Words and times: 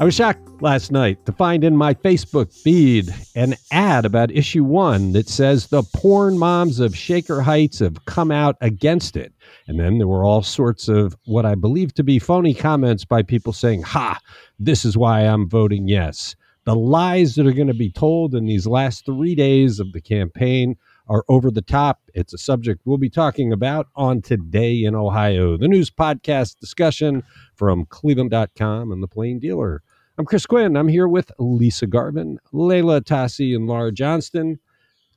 I 0.00 0.04
was 0.04 0.14
shocked 0.16 0.60
last 0.60 0.90
night 0.90 1.24
to 1.24 1.30
find 1.30 1.62
in 1.62 1.76
my 1.76 1.94
Facebook 1.94 2.52
feed 2.52 3.14
an 3.36 3.54
ad 3.70 4.04
about 4.04 4.32
issue 4.32 4.64
one 4.64 5.12
that 5.12 5.28
says 5.28 5.68
the 5.68 5.84
porn 5.94 6.36
moms 6.36 6.80
of 6.80 6.96
Shaker 6.96 7.40
Heights 7.40 7.78
have 7.78 8.04
come 8.04 8.32
out 8.32 8.56
against 8.60 9.16
it. 9.16 9.32
And 9.68 9.78
then 9.78 9.98
there 9.98 10.08
were 10.08 10.24
all 10.24 10.42
sorts 10.42 10.88
of 10.88 11.16
what 11.26 11.46
I 11.46 11.54
believe 11.54 11.94
to 11.94 12.02
be 12.02 12.18
phony 12.18 12.54
comments 12.54 13.04
by 13.04 13.22
people 13.22 13.52
saying, 13.52 13.82
Ha, 13.82 14.18
this 14.58 14.84
is 14.84 14.96
why 14.96 15.20
I'm 15.20 15.48
voting 15.48 15.86
yes. 15.86 16.34
The 16.64 16.74
lies 16.74 17.36
that 17.36 17.46
are 17.46 17.52
going 17.52 17.68
to 17.68 17.74
be 17.74 17.90
told 17.90 18.34
in 18.34 18.46
these 18.46 18.66
last 18.66 19.06
three 19.06 19.36
days 19.36 19.78
of 19.78 19.92
the 19.92 20.00
campaign 20.00 20.76
are 21.08 21.24
over 21.28 21.50
the 21.50 21.62
top. 21.62 22.00
It's 22.14 22.32
a 22.32 22.38
subject 22.38 22.80
we'll 22.84 22.98
be 22.98 23.10
talking 23.10 23.52
about 23.52 23.88
on 23.94 24.22
Today 24.22 24.82
in 24.82 24.94
Ohio, 24.94 25.56
the 25.56 25.68
news 25.68 25.90
podcast 25.90 26.58
discussion 26.58 27.22
from 27.54 27.86
cleveland.com 27.86 28.90
and 28.90 29.02
the 29.02 29.08
Plain 29.08 29.38
Dealer. 29.38 29.82
I'm 30.16 30.26
Chris 30.26 30.46
Quinn. 30.46 30.76
I'm 30.76 30.86
here 30.86 31.08
with 31.08 31.32
Lisa 31.40 31.88
Garvin, 31.88 32.38
Leila 32.52 33.00
Atassi, 33.00 33.56
and 33.56 33.66
Laura 33.66 33.90
Johnston. 33.90 34.60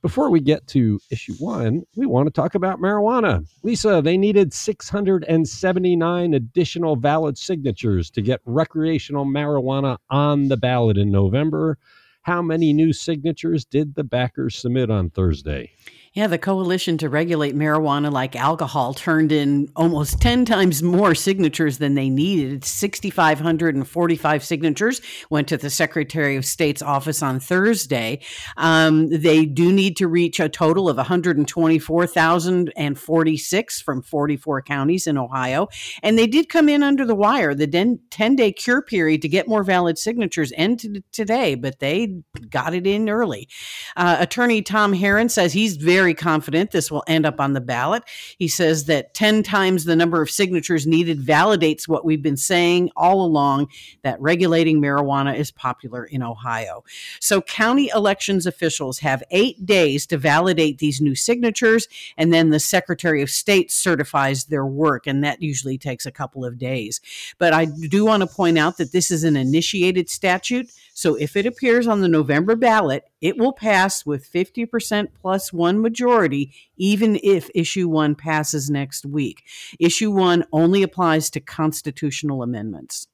Before 0.02 0.28
we 0.28 0.40
get 0.40 0.66
to 0.68 0.98
issue 1.08 1.34
one, 1.34 1.84
we 1.94 2.04
want 2.04 2.26
to 2.26 2.32
talk 2.32 2.56
about 2.56 2.80
marijuana. 2.80 3.46
Lisa, 3.62 4.02
they 4.02 4.16
needed 4.16 4.52
679 4.52 6.34
additional 6.34 6.96
valid 6.96 7.38
signatures 7.38 8.10
to 8.10 8.20
get 8.20 8.40
recreational 8.44 9.24
marijuana 9.24 9.98
on 10.10 10.48
the 10.48 10.56
ballot 10.56 10.98
in 10.98 11.12
November. 11.12 11.78
How 12.22 12.42
many 12.42 12.72
new 12.72 12.92
signatures 12.92 13.64
did 13.64 13.94
the 13.94 14.02
backers 14.02 14.56
submit 14.56 14.90
on 14.90 15.10
Thursday? 15.10 15.70
Yeah, 16.14 16.26
the 16.26 16.38
Coalition 16.38 16.96
to 16.98 17.08
Regulate 17.10 17.54
Marijuana 17.54 18.10
Like 18.10 18.34
Alcohol 18.34 18.94
turned 18.94 19.30
in 19.30 19.68
almost 19.76 20.22
10 20.22 20.46
times 20.46 20.82
more 20.82 21.14
signatures 21.14 21.76
than 21.78 21.94
they 21.94 22.08
needed. 22.08 22.64
6,545 22.64 24.44
signatures 24.44 25.02
went 25.28 25.48
to 25.48 25.58
the 25.58 25.68
Secretary 25.68 26.36
of 26.36 26.46
State's 26.46 26.80
office 26.80 27.22
on 27.22 27.40
Thursday. 27.40 28.20
Um, 28.56 29.10
they 29.10 29.44
do 29.44 29.70
need 29.70 29.98
to 29.98 30.08
reach 30.08 30.40
a 30.40 30.48
total 30.48 30.88
of 30.88 30.96
124,046 30.96 33.82
from 33.82 34.02
44 34.02 34.62
counties 34.62 35.06
in 35.06 35.18
Ohio. 35.18 35.68
And 36.02 36.18
they 36.18 36.26
did 36.26 36.48
come 36.48 36.70
in 36.70 36.82
under 36.82 37.04
the 37.04 37.14
wire. 37.14 37.54
The 37.54 37.98
10 38.10 38.36
day 38.36 38.52
cure 38.52 38.80
period 38.80 39.20
to 39.22 39.28
get 39.28 39.46
more 39.46 39.62
valid 39.62 39.98
signatures 39.98 40.54
ended 40.56 41.04
today, 41.12 41.54
but 41.54 41.80
they 41.80 42.22
got 42.48 42.72
it 42.72 42.86
in 42.86 43.10
early. 43.10 43.46
Uh, 43.94 44.16
Attorney 44.20 44.62
Tom 44.62 44.94
Haren 44.94 45.30
says 45.30 45.52
he's 45.52 45.76
very 45.76 45.97
very 45.98 46.14
confident 46.14 46.70
this 46.70 46.92
will 46.92 47.02
end 47.08 47.26
up 47.26 47.40
on 47.40 47.54
the 47.54 47.60
ballot. 47.60 48.04
He 48.38 48.46
says 48.46 48.84
that 48.84 49.14
10 49.14 49.42
times 49.42 49.84
the 49.84 49.96
number 49.96 50.22
of 50.22 50.30
signatures 50.30 50.86
needed 50.86 51.18
validates 51.18 51.88
what 51.88 52.04
we've 52.04 52.22
been 52.22 52.36
saying 52.36 52.90
all 52.94 53.24
along 53.24 53.66
that 54.02 54.20
regulating 54.20 54.80
marijuana 54.80 55.36
is 55.36 55.50
popular 55.50 56.04
in 56.04 56.22
Ohio. 56.22 56.84
So, 57.18 57.42
county 57.42 57.90
elections 57.92 58.46
officials 58.46 59.00
have 59.00 59.24
eight 59.32 59.66
days 59.66 60.06
to 60.06 60.16
validate 60.16 60.78
these 60.78 61.00
new 61.00 61.16
signatures, 61.16 61.88
and 62.16 62.32
then 62.32 62.50
the 62.50 62.60
Secretary 62.60 63.20
of 63.20 63.28
State 63.28 63.72
certifies 63.72 64.44
their 64.44 64.64
work, 64.64 65.08
and 65.08 65.24
that 65.24 65.42
usually 65.42 65.78
takes 65.78 66.06
a 66.06 66.12
couple 66.12 66.44
of 66.44 66.58
days. 66.58 67.00
But 67.38 67.52
I 67.52 67.64
do 67.64 68.04
want 68.04 68.20
to 68.20 68.28
point 68.28 68.56
out 68.56 68.76
that 68.76 68.92
this 68.92 69.10
is 69.10 69.24
an 69.24 69.36
initiated 69.36 70.08
statute. 70.08 70.70
So 70.94 71.16
if 71.16 71.36
it 71.36 71.44
appears 71.44 71.88
on 71.88 72.02
the 72.02 72.08
November 72.08 72.54
ballot, 72.54 73.02
it 73.20 73.36
will 73.36 73.52
pass 73.52 74.06
with 74.06 74.30
50% 74.30 75.08
plus 75.20 75.52
one 75.52 75.80
majority, 75.80 76.52
even 76.76 77.18
if 77.22 77.50
issue 77.54 77.88
one 77.88 78.14
passes 78.14 78.70
next 78.70 79.04
week. 79.04 79.44
Issue 79.78 80.10
one 80.10 80.44
only 80.52 80.82
applies 80.82 81.30
to 81.30 81.40
constitutional 81.40 82.42
amendments. 82.42 83.08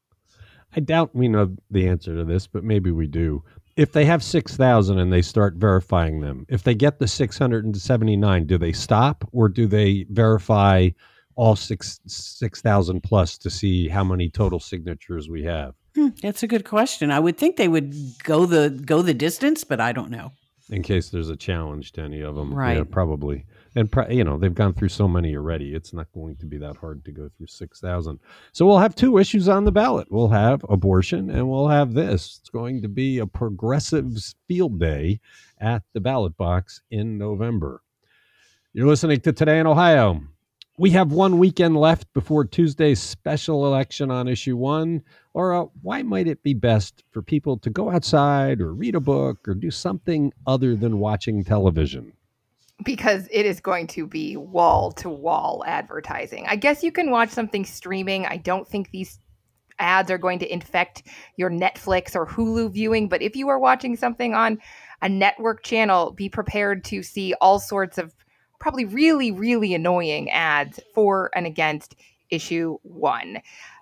I 0.76 0.80
doubt 0.80 1.14
we 1.14 1.28
know 1.28 1.56
the 1.70 1.88
answer 1.88 2.16
to 2.16 2.24
this, 2.24 2.46
but 2.46 2.64
maybe 2.64 2.90
we 2.90 3.06
do. 3.06 3.44
If 3.76 3.92
they 3.92 4.04
have 4.04 4.22
6,000 4.22 4.98
and 4.98 5.12
they 5.12 5.22
start 5.22 5.54
verifying 5.54 6.20
them, 6.20 6.46
if 6.48 6.62
they 6.62 6.74
get 6.74 6.98
the 6.98 7.08
679, 7.08 8.46
do 8.46 8.58
they 8.58 8.72
stop 8.72 9.28
or 9.32 9.48
do 9.48 9.66
they 9.66 10.06
verify 10.10 10.90
all 11.36 11.56
six 11.56 12.00
6,000 12.06 13.02
plus 13.02 13.38
to 13.38 13.50
see 13.50 13.88
how 13.88 14.04
many 14.04 14.28
total 14.28 14.60
signatures 14.60 15.28
we 15.28 15.42
have? 15.44 15.74
Hmm, 15.94 16.08
that's 16.22 16.42
a 16.42 16.48
good 16.48 16.64
question. 16.64 17.10
I 17.10 17.20
would 17.20 17.36
think 17.36 17.56
they 17.56 17.68
would 17.68 17.94
go 18.24 18.46
the 18.46 18.70
go 18.70 19.02
the 19.02 19.14
distance, 19.14 19.64
but 19.64 19.80
I 19.80 19.92
don't 19.92 20.10
know. 20.10 20.32
In 20.70 20.82
case 20.82 21.10
there's 21.10 21.28
a 21.28 21.36
challenge 21.36 21.92
to 21.92 22.00
any 22.00 22.22
of 22.22 22.34
them, 22.34 22.52
right? 22.54 22.78
Yeah, 22.78 22.84
probably. 22.84 23.44
And 23.76 23.90
pro- 23.90 24.08
you 24.08 24.24
know 24.24 24.38
they've 24.38 24.54
gone 24.54 24.72
through 24.72 24.88
so 24.88 25.06
many 25.06 25.36
already. 25.36 25.74
It's 25.74 25.92
not 25.92 26.10
going 26.12 26.36
to 26.36 26.46
be 26.46 26.58
that 26.58 26.76
hard 26.76 27.04
to 27.04 27.12
go 27.12 27.28
through 27.36 27.48
six 27.48 27.80
thousand. 27.80 28.18
So 28.52 28.66
we'll 28.66 28.78
have 28.78 28.94
two 28.94 29.18
issues 29.18 29.48
on 29.48 29.64
the 29.64 29.72
ballot. 29.72 30.08
We'll 30.10 30.28
have 30.28 30.64
abortion, 30.68 31.30
and 31.30 31.48
we'll 31.48 31.68
have 31.68 31.92
this. 31.92 32.38
It's 32.40 32.50
going 32.50 32.82
to 32.82 32.88
be 32.88 33.18
a 33.18 33.26
progressives 33.26 34.34
field 34.48 34.80
day 34.80 35.20
at 35.60 35.82
the 35.92 36.00
ballot 36.00 36.36
box 36.36 36.80
in 36.90 37.18
November. 37.18 37.82
You're 38.72 38.88
listening 38.88 39.20
to 39.20 39.32
Today 39.32 39.60
in 39.60 39.66
Ohio. 39.66 40.22
We 40.76 40.90
have 40.90 41.12
one 41.12 41.38
weekend 41.38 41.76
left 41.76 42.12
before 42.14 42.44
Tuesday's 42.44 43.00
special 43.00 43.64
election 43.64 44.10
on 44.10 44.26
issue 44.26 44.56
one. 44.56 45.04
Uh, 45.32 45.66
why 45.82 46.02
might 46.02 46.26
it 46.26 46.42
be 46.42 46.52
best 46.52 47.04
for 47.12 47.22
people 47.22 47.56
to 47.58 47.70
go 47.70 47.90
outside 47.90 48.60
or 48.60 48.74
read 48.74 48.96
a 48.96 49.00
book 49.00 49.46
or 49.46 49.54
do 49.54 49.70
something 49.70 50.32
other 50.48 50.74
than 50.74 50.98
watching 50.98 51.44
television? 51.44 52.12
Because 52.84 53.28
it 53.30 53.46
is 53.46 53.60
going 53.60 53.86
to 53.88 54.08
be 54.08 54.36
wall 54.36 54.90
to 54.92 55.08
wall 55.08 55.62
advertising. 55.64 56.44
I 56.48 56.56
guess 56.56 56.82
you 56.82 56.90
can 56.90 57.12
watch 57.12 57.30
something 57.30 57.64
streaming. 57.64 58.26
I 58.26 58.38
don't 58.38 58.66
think 58.66 58.90
these 58.90 59.20
ads 59.78 60.10
are 60.10 60.18
going 60.18 60.40
to 60.40 60.52
infect 60.52 61.04
your 61.36 61.50
Netflix 61.50 62.16
or 62.16 62.26
Hulu 62.26 62.72
viewing, 62.72 63.08
but 63.08 63.22
if 63.22 63.36
you 63.36 63.48
are 63.48 63.60
watching 63.60 63.96
something 63.96 64.34
on 64.34 64.58
a 65.02 65.08
network 65.08 65.62
channel, 65.62 66.10
be 66.10 66.28
prepared 66.28 66.82
to 66.86 67.04
see 67.04 67.32
all 67.40 67.60
sorts 67.60 67.96
of 67.96 68.12
probably 68.64 68.86
really, 68.86 69.30
really 69.30 69.74
annoying 69.74 70.30
ads 70.30 70.80
for 70.94 71.30
and 71.36 71.46
against 71.46 71.96
issue 72.30 72.78
one. 72.82 73.38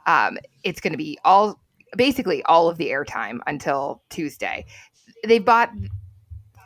Um, 0.06 0.38
it's 0.64 0.80
going 0.80 0.92
to 0.92 0.96
be 0.96 1.16
all 1.24 1.60
basically 1.96 2.42
all 2.46 2.68
of 2.68 2.78
the 2.78 2.88
airtime 2.88 3.38
until 3.46 4.02
Tuesday. 4.10 4.66
They 5.24 5.38
bought 5.38 5.70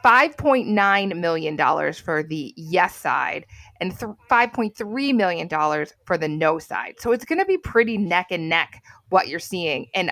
$5.9 0.02 1.20
million 1.20 1.92
for 1.92 2.22
the 2.22 2.54
yes 2.56 2.96
side 2.96 3.44
and 3.82 3.90
th- 3.90 4.12
$5.3 4.30 5.14
million 5.14 5.86
for 6.06 6.16
the 6.16 6.28
no 6.28 6.58
side. 6.58 6.94
So 6.98 7.12
it's 7.12 7.26
going 7.26 7.38
to 7.38 7.44
be 7.44 7.58
pretty 7.58 7.98
neck 7.98 8.28
and 8.30 8.48
neck 8.48 8.82
what 9.10 9.28
you're 9.28 9.38
seeing. 9.38 9.88
And 9.94 10.10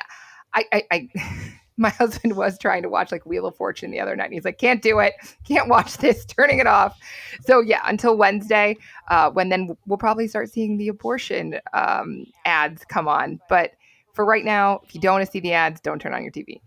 I, 0.52 0.64
I, 0.70 0.82
I 0.90 1.08
my 1.76 1.88
husband 1.90 2.36
was 2.36 2.58
trying 2.58 2.82
to 2.82 2.88
watch 2.88 3.12
like 3.12 3.26
Wheel 3.26 3.46
of 3.46 3.56
Fortune 3.56 3.90
the 3.90 4.00
other 4.00 4.16
night. 4.16 4.26
And 4.26 4.34
he's 4.34 4.44
like, 4.44 4.58
can't 4.58 4.82
do 4.82 4.98
it. 5.00 5.14
Can't 5.44 5.68
watch 5.68 5.98
this, 5.98 6.24
turning 6.24 6.58
it 6.58 6.66
off. 6.66 6.98
So, 7.44 7.60
yeah, 7.60 7.80
until 7.84 8.16
Wednesday, 8.16 8.76
uh, 9.08 9.30
when 9.30 9.50
then 9.50 9.76
we'll 9.86 9.98
probably 9.98 10.26
start 10.26 10.50
seeing 10.50 10.78
the 10.78 10.88
abortion 10.88 11.60
um, 11.74 12.24
ads 12.46 12.84
come 12.86 13.08
on. 13.08 13.40
But 13.48 13.72
for 14.14 14.24
right 14.24 14.44
now, 14.44 14.80
if 14.84 14.94
you 14.94 15.00
don't 15.00 15.14
want 15.14 15.26
to 15.26 15.30
see 15.30 15.40
the 15.40 15.52
ads, 15.52 15.80
don't 15.80 16.00
turn 16.00 16.14
on 16.14 16.22
your 16.22 16.32
TV. 16.32 16.60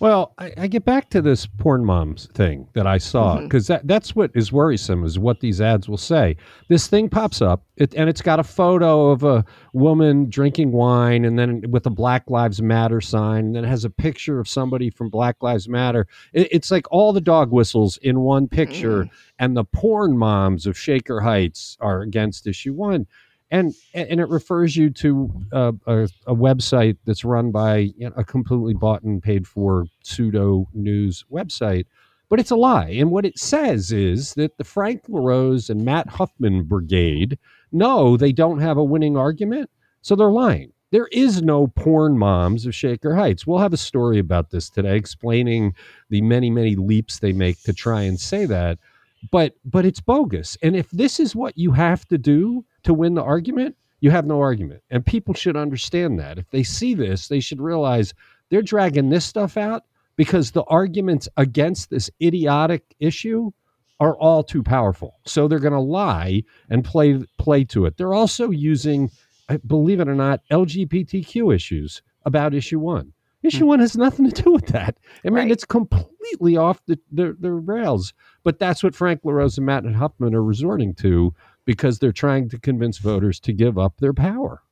Well, 0.00 0.32
I, 0.38 0.52
I, 0.56 0.66
get 0.68 0.84
back 0.84 1.10
to 1.10 1.20
this 1.20 1.46
porn 1.46 1.84
moms 1.84 2.26
thing 2.26 2.68
that 2.74 2.86
I 2.86 2.98
saw 2.98 3.40
because 3.40 3.64
mm-hmm. 3.64 3.72
that, 3.72 3.86
that's 3.88 4.14
what 4.14 4.30
is 4.32 4.52
worrisome 4.52 5.04
is 5.04 5.18
what 5.18 5.40
these 5.40 5.60
ads 5.60 5.88
will 5.88 5.96
say. 5.96 6.36
This 6.68 6.86
thing 6.86 7.08
pops 7.08 7.42
up 7.42 7.64
it, 7.76 7.94
and 7.94 8.08
it's 8.08 8.22
got 8.22 8.38
a 8.38 8.44
photo 8.44 9.10
of 9.10 9.24
a 9.24 9.44
woman 9.72 10.30
drinking 10.30 10.70
wine 10.70 11.24
and 11.24 11.36
then 11.36 11.64
with 11.70 11.84
a 11.86 11.90
Black 11.90 12.30
Lives 12.30 12.62
Matter 12.62 13.00
sign, 13.00 13.46
and 13.46 13.56
then 13.56 13.64
it 13.64 13.68
has 13.68 13.84
a 13.84 13.90
picture 13.90 14.38
of 14.38 14.46
somebody 14.46 14.88
from 14.88 15.10
Black 15.10 15.42
Lives 15.42 15.68
Matter. 15.68 16.06
It, 16.32 16.46
it's 16.52 16.70
like 16.70 16.86
all 16.92 17.12
the 17.12 17.20
dog 17.20 17.50
whistles 17.50 17.96
in 17.98 18.20
one 18.20 18.46
picture, 18.46 19.04
mm. 19.04 19.10
and 19.40 19.56
the 19.56 19.64
porn 19.64 20.16
moms 20.16 20.66
of 20.66 20.78
Shaker 20.78 21.20
Heights 21.20 21.76
are 21.80 22.02
against 22.02 22.46
issue 22.46 22.72
one 22.72 23.08
and 23.50 23.74
and 23.94 24.20
it 24.20 24.28
refers 24.28 24.76
you 24.76 24.90
to 24.90 25.30
a, 25.52 25.74
a, 25.86 26.02
a 26.26 26.34
website 26.34 26.96
that's 27.04 27.24
run 27.24 27.50
by 27.50 27.78
you 27.96 28.08
know, 28.08 28.12
a 28.16 28.24
completely 28.24 28.74
bought 28.74 29.02
and 29.02 29.22
paid 29.22 29.46
for 29.46 29.86
pseudo 30.02 30.68
news 30.74 31.24
website 31.32 31.86
but 32.28 32.40
it's 32.40 32.50
a 32.50 32.56
lie 32.56 32.90
and 32.90 33.10
what 33.10 33.24
it 33.26 33.38
says 33.38 33.92
is 33.92 34.34
that 34.34 34.56
the 34.58 34.64
frank 34.64 35.02
larose 35.08 35.70
and 35.70 35.84
matt 35.84 36.08
huffman 36.08 36.64
brigade 36.64 37.38
no 37.72 38.16
they 38.16 38.32
don't 38.32 38.60
have 38.60 38.76
a 38.76 38.84
winning 38.84 39.16
argument 39.16 39.70
so 40.02 40.14
they're 40.16 40.30
lying 40.30 40.72
There 40.90 41.08
is 41.12 41.42
no 41.42 41.66
porn 41.68 42.18
moms 42.18 42.66
of 42.66 42.74
Shaker 42.74 43.14
Heights. 43.14 43.46
We'll 43.46 43.58
have 43.58 43.74
a 43.74 43.78
story 43.78 44.18
about 44.18 44.50
this 44.50 44.70
today, 44.70 44.96
explaining 44.96 45.74
the 46.10 46.22
many, 46.22 46.50
many 46.50 46.76
leaps 46.76 47.18
they 47.18 47.32
make 47.32 47.62
to 47.64 47.74
try 47.74 48.02
and 48.02 48.18
say 48.18 48.46
that. 48.46 48.78
But 49.30 49.54
but 49.64 49.84
it's 49.86 50.00
bogus. 50.00 50.56
And 50.62 50.76
if 50.76 50.90
this 50.90 51.20
is 51.20 51.36
what 51.36 51.58
you 51.58 51.72
have 51.72 52.06
to 52.08 52.18
do 52.18 52.64
to 52.88 52.94
win 52.94 53.14
the 53.14 53.22
argument, 53.22 53.76
you 54.00 54.10
have 54.10 54.24
no 54.24 54.40
argument. 54.40 54.82
And 54.90 55.04
people 55.04 55.34
should 55.34 55.56
understand 55.56 56.18
that. 56.20 56.38
If 56.38 56.48
they 56.50 56.62
see 56.62 56.94
this, 56.94 57.28
they 57.28 57.38
should 57.38 57.60
realize 57.60 58.14
they're 58.48 58.62
dragging 58.62 59.10
this 59.10 59.26
stuff 59.26 59.58
out 59.58 59.84
because 60.16 60.52
the 60.52 60.64
arguments 60.64 61.28
against 61.36 61.90
this 61.90 62.10
idiotic 62.22 62.82
issue 62.98 63.50
are 64.00 64.16
all 64.16 64.42
too 64.42 64.62
powerful. 64.62 65.18
So 65.26 65.46
they're 65.48 65.58
going 65.58 65.74
to 65.74 65.80
lie 65.80 66.44
and 66.70 66.82
play 66.82 67.22
play 67.36 67.64
to 67.64 67.84
it. 67.84 67.98
They're 67.98 68.14
also 68.14 68.48
using 68.48 69.10
believe 69.66 70.00
it 70.00 70.08
or 70.08 70.14
not 70.14 70.40
LGBTQ 70.50 71.54
issues 71.54 72.00
about 72.24 72.54
issue 72.54 72.78
1. 72.78 73.12
Issue 73.42 73.64
hmm. 73.64 73.68
1 73.68 73.80
has 73.80 73.96
nothing 73.98 74.30
to 74.30 74.42
do 74.42 74.50
with 74.50 74.68
that. 74.68 74.96
I 75.24 75.28
mean 75.28 75.34
right. 75.34 75.50
it's 75.50 75.66
completely 75.66 76.56
off 76.56 76.80
the, 76.86 76.98
the, 77.12 77.36
the 77.38 77.52
rails. 77.52 78.14
But 78.44 78.58
that's 78.58 78.82
what 78.82 78.94
Frank 78.94 79.20
LaRose 79.24 79.58
and 79.58 79.66
Matt 79.66 79.84
Huffman 79.84 80.34
are 80.34 80.42
resorting 80.42 80.94
to 80.96 81.34
because 81.68 81.98
they're 81.98 82.12
trying 82.12 82.48
to 82.48 82.58
convince 82.58 82.96
voters 82.96 83.38
to 83.38 83.52
give 83.52 83.76
up 83.76 83.92
their 83.98 84.14
power. 84.14 84.62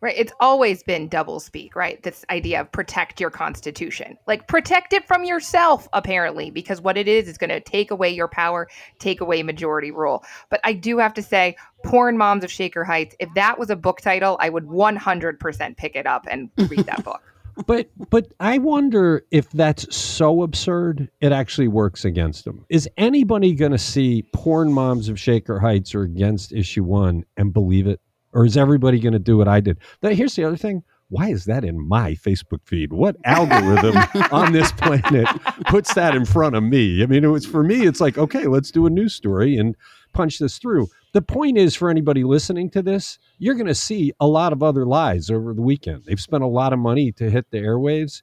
Right. 0.00 0.16
It's 0.16 0.32
always 0.40 0.82
been 0.82 1.06
double 1.06 1.38
speak, 1.38 1.76
right? 1.76 2.02
This 2.02 2.24
idea 2.30 2.62
of 2.62 2.72
protect 2.72 3.20
your 3.20 3.28
constitution. 3.28 4.16
Like 4.26 4.48
protect 4.48 4.94
it 4.94 5.06
from 5.06 5.24
yourself, 5.24 5.86
apparently, 5.92 6.50
because 6.50 6.80
what 6.80 6.96
it 6.96 7.08
is 7.08 7.28
is 7.28 7.36
going 7.36 7.50
to 7.50 7.60
take 7.60 7.90
away 7.90 8.08
your 8.08 8.26
power, 8.26 8.70
take 8.98 9.20
away 9.20 9.42
majority 9.42 9.90
rule. 9.90 10.24
But 10.48 10.60
I 10.64 10.72
do 10.72 10.96
have 10.96 11.12
to 11.14 11.22
say, 11.22 11.58
Porn 11.84 12.16
Moms 12.16 12.42
of 12.42 12.50
Shaker 12.50 12.84
Heights, 12.84 13.14
if 13.20 13.28
that 13.34 13.58
was 13.58 13.68
a 13.68 13.76
book 13.76 14.00
title, 14.00 14.38
I 14.40 14.48
would 14.48 14.64
100% 14.64 15.76
pick 15.76 15.94
it 15.94 16.06
up 16.06 16.26
and 16.30 16.48
read 16.56 16.86
that 16.86 17.04
book 17.04 17.20
but 17.66 17.88
but 18.10 18.32
I 18.40 18.58
wonder 18.58 19.24
if 19.30 19.50
that's 19.50 19.94
so 19.94 20.42
absurd 20.42 21.08
it 21.20 21.32
actually 21.32 21.68
works 21.68 22.04
against 22.04 22.44
them. 22.44 22.66
Is 22.68 22.88
anybody 22.96 23.54
going 23.54 23.72
to 23.72 23.78
see 23.78 24.24
porn 24.34 24.72
moms 24.72 25.08
of 25.08 25.18
Shaker 25.18 25.58
Heights 25.58 25.94
or 25.94 26.02
against 26.02 26.52
issue 26.52 26.84
1 26.84 27.24
and 27.36 27.52
believe 27.52 27.86
it? 27.86 28.00
Or 28.32 28.44
is 28.44 28.56
everybody 28.56 29.00
going 29.00 29.14
to 29.14 29.18
do 29.18 29.38
what 29.38 29.48
I 29.48 29.60
did? 29.60 29.78
Now, 30.02 30.10
here's 30.10 30.34
the 30.34 30.44
other 30.44 30.58
thing. 30.58 30.82
Why 31.08 31.28
is 31.28 31.44
that 31.44 31.64
in 31.64 31.80
my 31.88 32.14
Facebook 32.14 32.60
feed? 32.64 32.92
What 32.92 33.16
algorithm 33.24 33.96
on 34.32 34.52
this 34.52 34.72
planet 34.72 35.26
puts 35.68 35.94
that 35.94 36.16
in 36.16 36.24
front 36.24 36.56
of 36.56 36.64
me? 36.64 37.02
I 37.02 37.06
mean, 37.06 37.24
it 37.24 37.28
was 37.28 37.46
for 37.46 37.62
me, 37.62 37.86
it's 37.86 38.00
like, 38.00 38.18
okay, 38.18 38.46
let's 38.46 38.70
do 38.70 38.86
a 38.86 38.90
news 38.90 39.14
story 39.14 39.56
and 39.56 39.76
punch 40.12 40.38
this 40.38 40.58
through. 40.58 40.88
The 41.16 41.22
point 41.22 41.56
is 41.56 41.74
for 41.74 41.88
anybody 41.88 42.24
listening 42.24 42.68
to 42.72 42.82
this, 42.82 43.18
you're 43.38 43.54
going 43.54 43.68
to 43.68 43.74
see 43.74 44.12
a 44.20 44.26
lot 44.26 44.52
of 44.52 44.62
other 44.62 44.84
lies 44.84 45.30
over 45.30 45.54
the 45.54 45.62
weekend. 45.62 46.04
They've 46.04 46.20
spent 46.20 46.42
a 46.42 46.46
lot 46.46 46.74
of 46.74 46.78
money 46.78 47.10
to 47.12 47.30
hit 47.30 47.46
the 47.50 47.56
airwaves. 47.56 48.20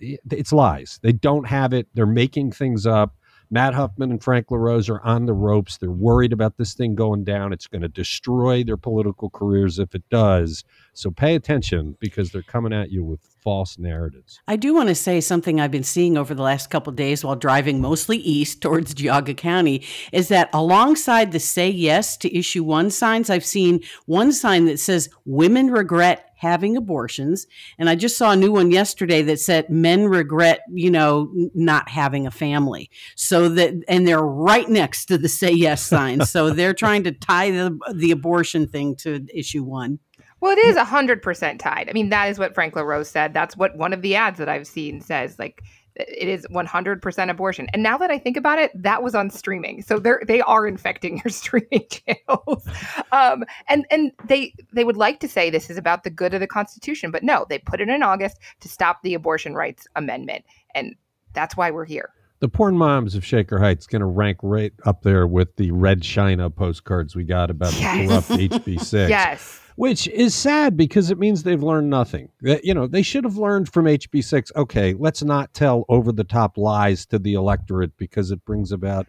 It's 0.00 0.50
lies. 0.50 0.98
They 1.02 1.12
don't 1.12 1.46
have 1.46 1.74
it. 1.74 1.88
They're 1.92 2.06
making 2.06 2.52
things 2.52 2.86
up. 2.86 3.16
Matt 3.50 3.74
Huffman 3.74 4.10
and 4.10 4.24
Frank 4.24 4.50
LaRose 4.50 4.88
are 4.88 5.02
on 5.02 5.26
the 5.26 5.34
ropes. 5.34 5.76
They're 5.76 5.90
worried 5.90 6.32
about 6.32 6.56
this 6.56 6.72
thing 6.72 6.94
going 6.94 7.24
down. 7.24 7.52
It's 7.52 7.66
going 7.66 7.82
to 7.82 7.88
destroy 7.88 8.64
their 8.64 8.78
political 8.78 9.28
careers 9.28 9.78
if 9.78 9.94
it 9.94 10.08
does. 10.10 10.64
So 10.96 11.10
pay 11.10 11.34
attention 11.34 11.94
because 12.00 12.30
they're 12.30 12.40
coming 12.40 12.72
at 12.72 12.90
you 12.90 13.04
with 13.04 13.20
false 13.42 13.78
narratives. 13.78 14.40
I 14.48 14.56
do 14.56 14.74
want 14.74 14.88
to 14.88 14.94
say 14.94 15.20
something 15.20 15.60
I've 15.60 15.70
been 15.70 15.84
seeing 15.84 16.16
over 16.16 16.34
the 16.34 16.42
last 16.42 16.70
couple 16.70 16.90
days 16.92 17.22
while 17.22 17.36
driving 17.36 17.82
mostly 17.82 18.16
east 18.16 18.62
towards 18.62 18.94
Geauga 18.94 19.36
County 19.36 19.84
is 20.10 20.28
that 20.28 20.48
alongside 20.54 21.32
the 21.32 21.38
say 21.38 21.68
yes 21.68 22.16
to 22.16 22.34
issue 22.34 22.64
one 22.64 22.90
signs, 22.90 23.28
I've 23.28 23.44
seen 23.44 23.82
one 24.06 24.32
sign 24.32 24.64
that 24.64 24.80
says 24.80 25.10
women 25.26 25.70
regret 25.70 26.30
having 26.36 26.78
abortions. 26.78 27.46
And 27.78 27.90
I 27.90 27.94
just 27.94 28.16
saw 28.16 28.32
a 28.32 28.36
new 28.36 28.52
one 28.52 28.70
yesterday 28.70 29.20
that 29.22 29.38
said 29.38 29.68
men 29.68 30.06
regret, 30.08 30.60
you 30.72 30.90
know, 30.90 31.30
not 31.54 31.90
having 31.90 32.26
a 32.26 32.30
family. 32.30 32.90
So 33.16 33.50
that, 33.50 33.74
and 33.86 34.08
they're 34.08 34.18
right 34.20 34.68
next 34.68 35.06
to 35.06 35.18
the 35.18 35.28
say 35.28 35.52
yes 35.52 35.82
sign. 35.82 36.24
so 36.24 36.50
they're 36.50 36.74
trying 36.74 37.04
to 37.04 37.12
tie 37.12 37.50
the, 37.50 37.78
the 37.94 38.12
abortion 38.12 38.66
thing 38.66 38.96
to 38.96 39.26
issue 39.34 39.62
one. 39.62 39.98
Well, 40.40 40.52
it 40.52 40.58
is 40.58 40.76
100% 40.76 41.58
tied. 41.58 41.88
I 41.88 41.92
mean, 41.92 42.10
that 42.10 42.26
is 42.26 42.38
what 42.38 42.54
Frank 42.54 42.76
LaRose 42.76 43.08
said. 43.08 43.32
That's 43.32 43.56
what 43.56 43.76
one 43.76 43.92
of 43.92 44.02
the 44.02 44.16
ads 44.16 44.38
that 44.38 44.48
I've 44.48 44.66
seen 44.66 45.00
says. 45.00 45.38
Like, 45.38 45.62
it 45.96 46.28
is 46.28 46.46
100% 46.50 47.30
abortion. 47.30 47.68
And 47.72 47.82
now 47.82 47.96
that 47.98 48.10
I 48.10 48.18
think 48.18 48.36
about 48.36 48.58
it, 48.58 48.70
that 48.74 49.02
was 49.02 49.14
on 49.14 49.30
streaming. 49.30 49.82
So 49.82 49.98
they're 49.98 50.22
they 50.26 50.42
are 50.42 50.66
infecting 50.66 51.22
your 51.24 51.30
streaming 51.30 51.86
channels. 51.88 52.66
Um, 53.12 53.44
and 53.68 53.86
and 53.90 54.12
they 54.26 54.52
they 54.72 54.84
would 54.84 54.96
like 54.96 55.20
to 55.20 55.28
say 55.28 55.48
this 55.48 55.70
is 55.70 55.78
about 55.78 56.04
the 56.04 56.10
good 56.10 56.34
of 56.34 56.40
the 56.40 56.46
Constitution, 56.46 57.10
but 57.10 57.22
no, 57.22 57.46
they 57.48 57.58
put 57.58 57.80
it 57.80 57.88
in 57.88 58.02
August 58.02 58.38
to 58.60 58.68
stop 58.68 59.02
the 59.02 59.14
abortion 59.14 59.54
rights 59.54 59.86
amendment. 59.96 60.44
And 60.74 60.94
that's 61.32 61.56
why 61.56 61.70
we're 61.70 61.86
here. 61.86 62.10
The 62.40 62.48
porn 62.50 62.76
moms 62.76 63.14
of 63.14 63.24
Shaker 63.24 63.58
Heights 63.58 63.86
going 63.86 64.00
to 64.00 64.06
rank 64.06 64.36
right 64.42 64.74
up 64.84 65.02
there 65.02 65.26
with 65.26 65.56
the 65.56 65.70
red 65.70 66.02
China 66.02 66.50
postcards 66.50 67.16
we 67.16 67.24
got 67.24 67.50
about 67.50 67.72
yes. 67.80 68.28
the 68.28 68.36
corrupt 68.36 68.66
HB6. 68.66 69.08
yes 69.08 69.62
which 69.76 70.08
is 70.08 70.34
sad 70.34 70.76
because 70.76 71.10
it 71.10 71.18
means 71.18 71.42
they've 71.42 71.62
learned 71.62 71.88
nothing. 71.88 72.30
You 72.40 72.74
know, 72.74 72.86
they 72.86 73.02
should 73.02 73.24
have 73.24 73.36
learned 73.36 73.72
from 73.72 73.84
HB6. 73.84 74.54
Okay, 74.56 74.94
let's 74.94 75.22
not 75.22 75.54
tell 75.54 75.84
over 75.88 76.12
the 76.12 76.24
top 76.24 76.58
lies 76.58 77.06
to 77.06 77.18
the 77.18 77.34
electorate 77.34 77.96
because 77.96 78.30
it 78.30 78.44
brings 78.44 78.72
about. 78.72 79.06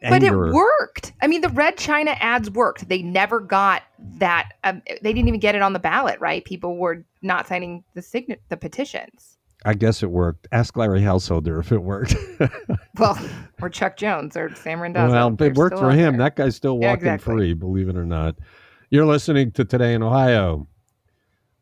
Anger. 0.00 0.36
But 0.36 0.48
it 0.48 0.54
worked. 0.54 1.12
I 1.20 1.26
mean, 1.26 1.40
the 1.40 1.48
Red 1.48 1.76
China 1.76 2.12
ads 2.20 2.50
worked. 2.50 2.88
They 2.88 3.02
never 3.02 3.40
got 3.40 3.82
that. 4.18 4.52
Um, 4.62 4.80
they 4.86 5.12
didn't 5.12 5.26
even 5.26 5.40
get 5.40 5.56
it 5.56 5.62
on 5.62 5.72
the 5.72 5.80
ballot, 5.80 6.20
right? 6.20 6.44
People 6.44 6.76
were 6.76 7.04
not 7.22 7.48
signing 7.48 7.82
the 7.94 8.02
sign- 8.02 8.36
the 8.48 8.56
petitions. 8.56 9.38
I 9.64 9.74
guess 9.74 10.04
it 10.04 10.10
worked. 10.10 10.46
Ask 10.52 10.76
Larry 10.76 11.02
Householder 11.02 11.58
if 11.58 11.72
it 11.72 11.82
worked. 11.82 12.14
well, 12.98 13.18
or 13.60 13.68
Chuck 13.68 13.96
Jones 13.96 14.36
or 14.36 14.54
Sam 14.54 14.80
Randazzo. 14.80 15.12
Well, 15.12 15.36
it 15.40 15.54
worked 15.54 15.78
for 15.78 15.90
him. 15.90 16.16
There. 16.16 16.26
That 16.26 16.36
guy's 16.36 16.54
still 16.54 16.78
walking 16.78 17.06
yeah, 17.06 17.14
exactly. 17.14 17.34
free, 17.34 17.54
believe 17.54 17.88
it 17.88 17.96
or 17.96 18.06
not. 18.06 18.36
You're 18.90 19.04
listening 19.04 19.52
to 19.52 19.66
Today 19.66 19.92
in 19.92 20.02
Ohio. 20.02 20.66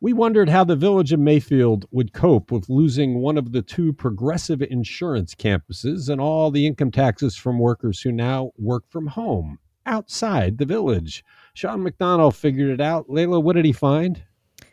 We 0.01 0.13
wondered 0.13 0.49
how 0.49 0.63
the 0.63 0.77
village 0.77 1.13
of 1.13 1.19
Mayfield 1.19 1.85
would 1.91 2.13
cope 2.13 2.53
with 2.53 2.69
losing 2.69 3.21
one 3.21 3.37
of 3.37 3.51
the 3.51 3.63
two 3.63 3.93
progressive 3.93 4.63
insurance 4.63 5.35
campuses 5.35 6.09
and 6.09 6.21
all 6.21 6.53
the 6.53 6.69
income 6.69 6.93
taxes 6.93 7.35
from 7.35 7.59
workers 7.59 8.01
who 8.01 8.13
now 8.13 8.53
work 8.57 8.85
from 8.89 9.09
home 9.09 9.59
outside 9.87 10.59
the 10.59 10.65
village. 10.67 11.25
Sean 11.53 11.83
McDonnell 11.83 12.33
figured 12.33 12.71
it 12.71 12.81
out. 12.81 13.11
Leila, 13.11 13.41
what 13.41 13.57
did 13.57 13.65
he 13.65 13.73
find? 13.73 14.23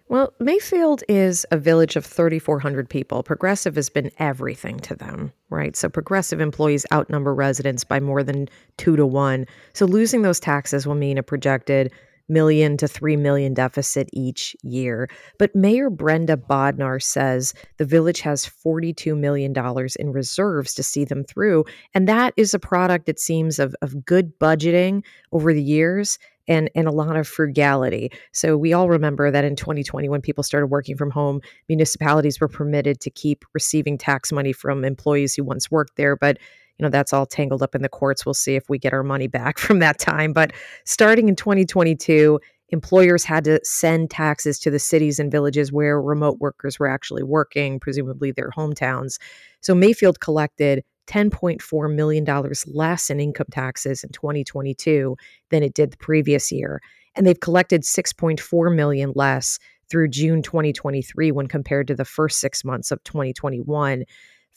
Well, 0.07 0.31
Mayfield 0.39 1.03
is 1.09 1.47
a 1.49 1.57
village 1.57 1.95
of 1.95 2.05
3,400 2.05 2.87
people. 2.87 3.23
Progressive 3.23 3.75
has 3.77 3.89
been 3.89 4.11
everything 4.19 4.79
to 4.81 4.95
them, 4.95 5.33
right? 5.49 5.75
So, 5.75 5.89
progressive 5.89 6.39
employees 6.39 6.85
outnumber 6.93 7.33
residents 7.33 7.83
by 7.83 7.99
more 7.99 8.21
than 8.21 8.47
two 8.77 8.95
to 8.95 9.07
one. 9.07 9.47
So, 9.73 9.87
losing 9.87 10.21
those 10.21 10.39
taxes 10.39 10.85
will 10.85 10.93
mean 10.93 11.17
a 11.17 11.23
projected 11.23 11.91
million 12.33 12.75
to 12.77 12.87
3 12.87 13.15
million 13.15 13.53
deficit 13.53 14.09
each 14.11 14.55
year. 14.63 15.09
But 15.37 15.55
Mayor 15.55 15.89
Brenda 15.89 16.35
Bodnar 16.35 17.01
says 17.01 17.53
the 17.77 17.85
village 17.85 18.21
has 18.21 18.45
$42 18.45 19.17
million 19.17 19.53
in 19.99 20.11
reserves 20.11 20.73
to 20.73 20.83
see 20.83 21.05
them 21.05 21.23
through. 21.23 21.65
And 21.93 22.07
that 22.09 22.33
is 22.35 22.53
a 22.53 22.59
product, 22.59 23.07
it 23.07 23.19
seems, 23.19 23.59
of, 23.59 23.75
of 23.81 24.03
good 24.05 24.37
budgeting 24.39 25.03
over 25.31 25.53
the 25.53 25.63
years 25.63 26.17
and 26.47 26.69
and 26.75 26.87
a 26.87 26.91
lot 26.91 27.15
of 27.15 27.27
frugality. 27.27 28.11
So 28.31 28.57
we 28.57 28.73
all 28.73 28.89
remember 28.89 29.31
that 29.31 29.45
in 29.45 29.55
2020 29.55 30.09
when 30.09 30.21
people 30.21 30.43
started 30.43 30.67
working 30.67 30.97
from 30.97 31.11
home, 31.11 31.41
municipalities 31.69 32.39
were 32.39 32.47
permitted 32.47 32.99
to 33.01 33.09
keep 33.09 33.45
receiving 33.53 33.97
tax 33.97 34.31
money 34.31 34.53
from 34.53 34.83
employees 34.83 35.35
who 35.35 35.43
once 35.43 35.71
worked 35.71 35.95
there, 35.95 36.15
but 36.15 36.37
you 36.77 36.83
know 36.83 36.89
that's 36.89 37.13
all 37.13 37.25
tangled 37.25 37.61
up 37.61 37.75
in 37.75 37.81
the 37.81 37.89
courts. 37.89 38.25
We'll 38.25 38.33
see 38.33 38.55
if 38.55 38.69
we 38.69 38.77
get 38.77 38.93
our 38.93 39.03
money 39.03 39.27
back 39.27 39.57
from 39.59 39.79
that 39.79 39.99
time. 39.99 40.33
But 40.33 40.53
starting 40.85 41.29
in 41.29 41.35
2022 41.35 42.39
employers 42.69 43.23
had 43.23 43.43
to 43.43 43.59
send 43.63 44.09
taxes 44.09 44.57
to 44.59 44.71
the 44.71 44.79
cities 44.79 45.19
and 45.19 45.31
villages 45.31 45.71
where 45.71 46.01
remote 46.01 46.39
workers 46.39 46.79
were 46.79 46.87
actually 46.87 47.23
working 47.23 47.79
presumably 47.79 48.31
their 48.31 48.49
hometowns. 48.49 49.19
So 49.61 49.75
mayfield 49.75 50.19
collected 50.19 50.83
$10.4 51.07 51.93
million 51.93 52.25
less 52.67 53.09
in 53.09 53.19
income 53.19 53.47
taxes 53.51 54.03
in 54.03 54.09
2022 54.09 55.15
than 55.49 55.61
it 55.61 55.73
did 55.73 55.91
the 55.91 55.97
previous 55.97 56.51
year. 56.51 56.81
And 57.15 57.27
they've 57.27 57.39
collected 57.39 57.83
6.4 57.83 58.75
million 58.75 59.11
less 59.15 59.59
through 59.89 60.07
June 60.07 60.41
2023 60.41 61.31
when 61.31 61.47
compared 61.47 61.87
to 61.87 61.95
the 61.95 62.05
first 62.05 62.39
6 62.39 62.63
months 62.63 62.89
of 62.89 63.03
2021 63.03 64.05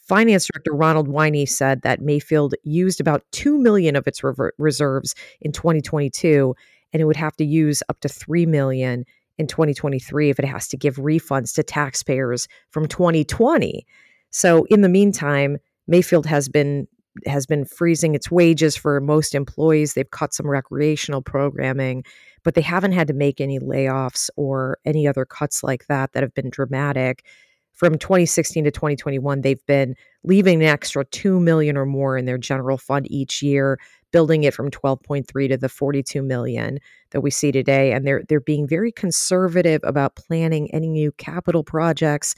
Finance 0.07 0.47
Director 0.47 0.73
Ronald 0.73 1.07
Winey 1.07 1.47
said 1.47 1.81
that 1.81 2.01
Mayfield 2.01 2.55
used 2.63 3.01
about 3.01 3.23
2 3.31 3.57
million 3.57 3.95
of 3.95 4.07
its 4.07 4.23
rever- 4.23 4.53
reserves 4.57 5.15
in 5.41 5.51
2022 5.51 6.55
and 6.93 7.01
it 7.01 7.05
would 7.05 7.17
have 7.17 7.35
to 7.35 7.45
use 7.45 7.83
up 7.89 7.99
to 7.99 8.09
3 8.09 8.45
million 8.45 9.03
in 9.37 9.47
2023 9.47 10.29
if 10.29 10.39
it 10.39 10.45
has 10.45 10.67
to 10.69 10.77
give 10.77 10.95
refunds 10.95 11.53
to 11.55 11.63
taxpayers 11.63 12.47
from 12.71 12.87
2020. 12.87 13.85
So 14.31 14.65
in 14.65 14.81
the 14.81 14.89
meantime, 14.89 15.57
Mayfield 15.87 16.25
has 16.25 16.49
been 16.49 16.87
has 17.25 17.47
been 17.47 17.65
freezing 17.65 18.13
its 18.13 18.29
wages 18.29 18.75
for 18.75 19.01
most 19.01 19.33
employees. 19.33 19.95
They've 19.95 20.11
cut 20.11 20.35
some 20.35 20.47
recreational 20.47 21.23
programming, 21.23 22.03
but 22.43 22.53
they 22.53 22.61
haven't 22.61 22.91
had 22.91 23.07
to 23.07 23.13
make 23.13 23.41
any 23.41 23.57
layoffs 23.57 24.29
or 24.35 24.77
any 24.85 25.07
other 25.07 25.25
cuts 25.25 25.63
like 25.63 25.87
that 25.87 26.13
that 26.13 26.21
have 26.21 26.35
been 26.35 26.51
dramatic. 26.51 27.23
From 27.77 27.97
2016 27.97 28.65
to 28.65 28.71
2021, 28.71 29.41
they've 29.41 29.65
been 29.65 29.95
leaving 30.23 30.61
an 30.61 30.67
extra 30.67 31.05
2 31.05 31.39
million 31.39 31.77
or 31.77 31.85
more 31.85 32.17
in 32.17 32.25
their 32.25 32.37
general 32.37 32.77
fund 32.77 33.09
each 33.09 33.41
year, 33.41 33.79
building 34.11 34.43
it 34.43 34.53
from 34.53 34.71
12.3 34.71 35.49
to 35.49 35.57
the 35.57 35.69
42 35.69 36.21
million 36.21 36.79
that 37.11 37.21
we 37.21 37.29
see 37.29 37.51
today. 37.51 37.93
And 37.93 38.05
they're 38.05 38.23
they're 38.27 38.39
being 38.39 38.67
very 38.67 38.91
conservative 38.91 39.81
about 39.83 40.15
planning 40.15 40.73
any 40.73 40.89
new 40.89 41.11
capital 41.13 41.63
projects 41.63 42.35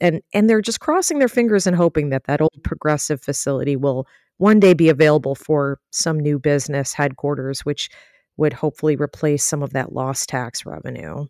and 0.00 0.22
and 0.32 0.48
they're 0.48 0.60
just 0.60 0.80
crossing 0.80 1.18
their 1.18 1.28
fingers 1.28 1.66
and 1.66 1.76
hoping 1.76 2.10
that 2.10 2.24
that 2.24 2.40
old 2.40 2.62
progressive 2.62 3.20
facility 3.20 3.76
will 3.76 4.06
one 4.38 4.60
day 4.60 4.74
be 4.74 4.88
available 4.88 5.34
for 5.34 5.78
some 5.90 6.18
new 6.18 6.38
business 6.38 6.92
headquarters 6.92 7.64
which 7.64 7.90
would 8.36 8.52
hopefully 8.52 8.96
replace 8.96 9.44
some 9.44 9.62
of 9.62 9.72
that 9.72 9.92
lost 9.92 10.28
tax 10.28 10.64
revenue 10.64 11.26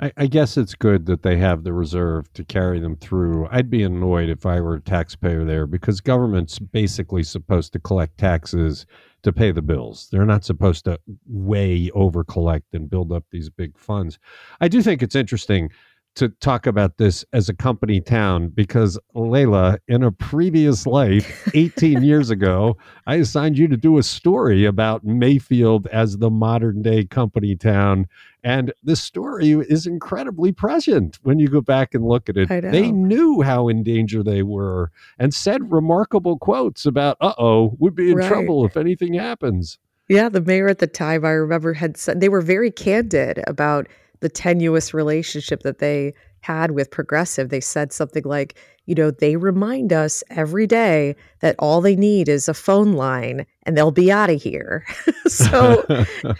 I, 0.00 0.12
I, 0.16 0.26
guess 0.26 0.56
it's 0.56 0.74
good 0.74 1.06
that 1.06 1.22
they 1.22 1.36
have 1.38 1.64
the 1.64 1.72
reserve 1.72 2.32
to 2.34 2.44
carry 2.44 2.78
them 2.78 2.96
through. 2.96 3.48
I'd 3.50 3.70
be 3.70 3.82
annoyed 3.82 4.28
if 4.28 4.46
I 4.46 4.60
were 4.60 4.76
a 4.76 4.80
taxpayer 4.80 5.44
there 5.44 5.66
because 5.66 6.00
government's 6.00 6.58
basically 6.58 7.24
supposed 7.24 7.72
to 7.72 7.80
collect 7.80 8.16
taxes 8.16 8.86
to 9.24 9.32
pay 9.32 9.50
the 9.50 9.62
bills. 9.62 10.08
They're 10.10 10.24
not 10.24 10.44
supposed 10.44 10.84
to 10.84 11.00
way 11.26 11.90
over 11.94 12.22
collect 12.22 12.74
and 12.74 12.88
build 12.88 13.12
up 13.12 13.24
these 13.30 13.50
big 13.50 13.76
funds. 13.76 14.18
I 14.60 14.68
do 14.68 14.82
think 14.82 15.02
it's 15.02 15.16
interesting 15.16 15.70
to 16.16 16.28
talk 16.28 16.66
about 16.66 16.98
this 16.98 17.24
as 17.32 17.48
a 17.48 17.54
company 17.54 18.00
town 18.00 18.48
because 18.48 18.98
Leila, 19.14 19.78
in 19.86 20.02
a 20.02 20.10
previous 20.10 20.86
life, 20.86 21.48
18 21.54 22.02
years 22.04 22.30
ago, 22.30 22.76
I 23.06 23.16
assigned 23.16 23.56
you 23.56 23.68
to 23.68 23.76
do 23.76 23.98
a 23.98 24.02
story 24.02 24.64
about 24.64 25.04
Mayfield 25.04 25.86
as 25.88 26.18
the 26.18 26.30
modern 26.30 26.82
day 26.82 27.04
company 27.04 27.54
town. 27.54 28.06
And 28.42 28.72
the 28.82 28.96
story 28.96 29.50
is 29.50 29.86
incredibly 29.86 30.52
present 30.52 31.18
when 31.22 31.38
you 31.38 31.48
go 31.48 31.60
back 31.60 31.94
and 31.94 32.04
look 32.04 32.28
at 32.28 32.36
it. 32.36 32.48
They 32.48 32.90
knew 32.90 33.42
how 33.42 33.68
in 33.68 33.82
danger 33.82 34.22
they 34.22 34.42
were 34.42 34.90
and 35.18 35.32
said 35.32 35.70
remarkable 35.70 36.38
quotes 36.38 36.84
about, 36.84 37.16
uh 37.20 37.34
oh, 37.38 37.76
we'd 37.78 37.94
be 37.94 38.10
in 38.10 38.16
right. 38.16 38.28
trouble 38.28 38.64
if 38.64 38.76
anything 38.76 39.14
happens. 39.14 39.78
Yeah, 40.08 40.30
the 40.30 40.40
mayor 40.40 40.68
at 40.68 40.78
the 40.78 40.86
time, 40.86 41.24
I 41.24 41.30
remember, 41.30 41.74
had 41.74 41.96
said 41.96 42.20
they 42.20 42.30
were 42.30 42.40
very 42.40 42.70
candid 42.70 43.42
about 43.46 43.86
the 44.20 44.28
tenuous 44.28 44.92
relationship 44.94 45.62
that 45.62 45.78
they 45.78 46.14
had 46.40 46.70
with 46.70 46.90
progressive 46.90 47.48
they 47.48 47.60
said 47.60 47.92
something 47.92 48.22
like 48.24 48.58
you 48.86 48.94
know 48.94 49.10
they 49.10 49.36
remind 49.36 49.92
us 49.92 50.22
every 50.30 50.66
day 50.66 51.14
that 51.40 51.56
all 51.58 51.80
they 51.80 51.96
need 51.96 52.28
is 52.28 52.48
a 52.48 52.54
phone 52.54 52.92
line 52.92 53.44
and 53.64 53.76
they'll 53.76 53.90
be 53.90 54.10
out 54.10 54.30
of 54.30 54.42
here. 54.42 54.84
So 55.26 55.84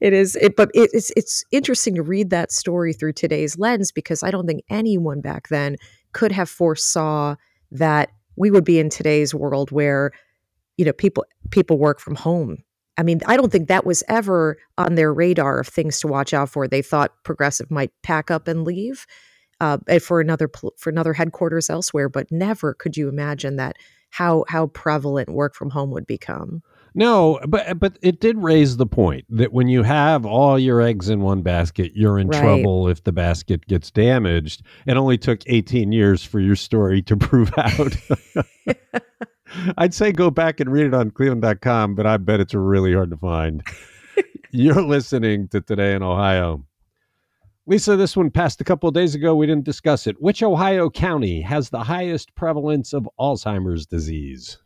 it 0.00 0.12
is 0.12 0.36
it 0.36 0.54
but 0.54 0.70
it, 0.72 0.90
it's 0.92 1.10
it's 1.16 1.44
interesting 1.50 1.94
to 1.96 2.02
read 2.02 2.30
that 2.30 2.52
story 2.52 2.92
through 2.92 3.14
today's 3.14 3.58
lens 3.58 3.90
because 3.90 4.22
i 4.22 4.30
don't 4.30 4.46
think 4.46 4.62
anyone 4.68 5.20
back 5.20 5.48
then 5.48 5.76
could 6.12 6.30
have 6.30 6.48
foresaw 6.48 7.34
that 7.72 8.10
we 8.36 8.50
would 8.50 8.64
be 8.64 8.78
in 8.78 8.88
today's 8.88 9.34
world 9.34 9.72
where 9.72 10.12
you 10.76 10.84
know 10.84 10.92
people 10.92 11.24
people 11.50 11.78
work 11.78 11.98
from 11.98 12.14
home 12.14 12.58
I 12.96 13.02
mean, 13.02 13.20
I 13.26 13.36
don't 13.36 13.50
think 13.50 13.68
that 13.68 13.84
was 13.84 14.02
ever 14.08 14.56
on 14.78 14.94
their 14.94 15.12
radar 15.12 15.60
of 15.60 15.68
things 15.68 16.00
to 16.00 16.08
watch 16.08 16.32
out 16.32 16.48
for. 16.48 16.68
They 16.68 16.82
thought 16.82 17.12
Progressive 17.24 17.70
might 17.70 17.90
pack 18.02 18.30
up 18.30 18.46
and 18.46 18.64
leave 18.64 19.06
uh, 19.60 19.78
for 20.00 20.20
another 20.20 20.50
for 20.78 20.90
another 20.90 21.12
headquarters 21.12 21.70
elsewhere, 21.70 22.08
but 22.08 22.30
never 22.30 22.74
could 22.74 22.96
you 22.96 23.08
imagine 23.08 23.56
that 23.56 23.76
how 24.10 24.44
how 24.48 24.68
prevalent 24.68 25.28
work 25.30 25.54
from 25.54 25.70
home 25.70 25.90
would 25.90 26.06
become. 26.06 26.62
No, 26.94 27.40
but 27.48 27.80
but 27.80 27.98
it 28.02 28.20
did 28.20 28.38
raise 28.38 28.76
the 28.76 28.86
point 28.86 29.24
that 29.28 29.52
when 29.52 29.66
you 29.66 29.82
have 29.82 30.24
all 30.24 30.56
your 30.58 30.80
eggs 30.80 31.08
in 31.08 31.20
one 31.20 31.42
basket, 31.42 31.92
you're 31.96 32.20
in 32.20 32.28
right. 32.28 32.40
trouble 32.40 32.88
if 32.88 33.02
the 33.02 33.10
basket 33.12 33.66
gets 33.66 33.90
damaged. 33.90 34.62
It 34.86 34.96
only 34.96 35.18
took 35.18 35.40
18 35.46 35.90
years 35.90 36.22
for 36.22 36.38
your 36.38 36.54
story 36.54 37.02
to 37.02 37.16
prove 37.16 37.52
out. 37.58 37.96
I'd 39.76 39.94
say 39.94 40.12
go 40.12 40.30
back 40.30 40.60
and 40.60 40.70
read 40.70 40.86
it 40.86 40.94
on 40.94 41.10
cleveland.com, 41.10 41.94
but 41.94 42.06
I 42.06 42.16
bet 42.16 42.40
it's 42.40 42.54
really 42.54 42.94
hard 42.94 43.10
to 43.10 43.16
find. 43.16 43.62
You're 44.50 44.82
listening 44.82 45.48
to 45.48 45.60
Today 45.60 45.94
in 45.94 46.02
Ohio. 46.02 46.64
Lisa, 47.66 47.96
this 47.96 48.16
one 48.16 48.30
passed 48.30 48.60
a 48.60 48.64
couple 48.64 48.88
of 48.88 48.94
days 48.94 49.14
ago. 49.14 49.34
We 49.34 49.46
didn't 49.46 49.64
discuss 49.64 50.06
it. 50.06 50.20
Which 50.20 50.42
Ohio 50.42 50.90
county 50.90 51.40
has 51.40 51.70
the 51.70 51.82
highest 51.82 52.34
prevalence 52.34 52.92
of 52.92 53.08
Alzheimer's 53.18 53.86
disease? 53.86 54.58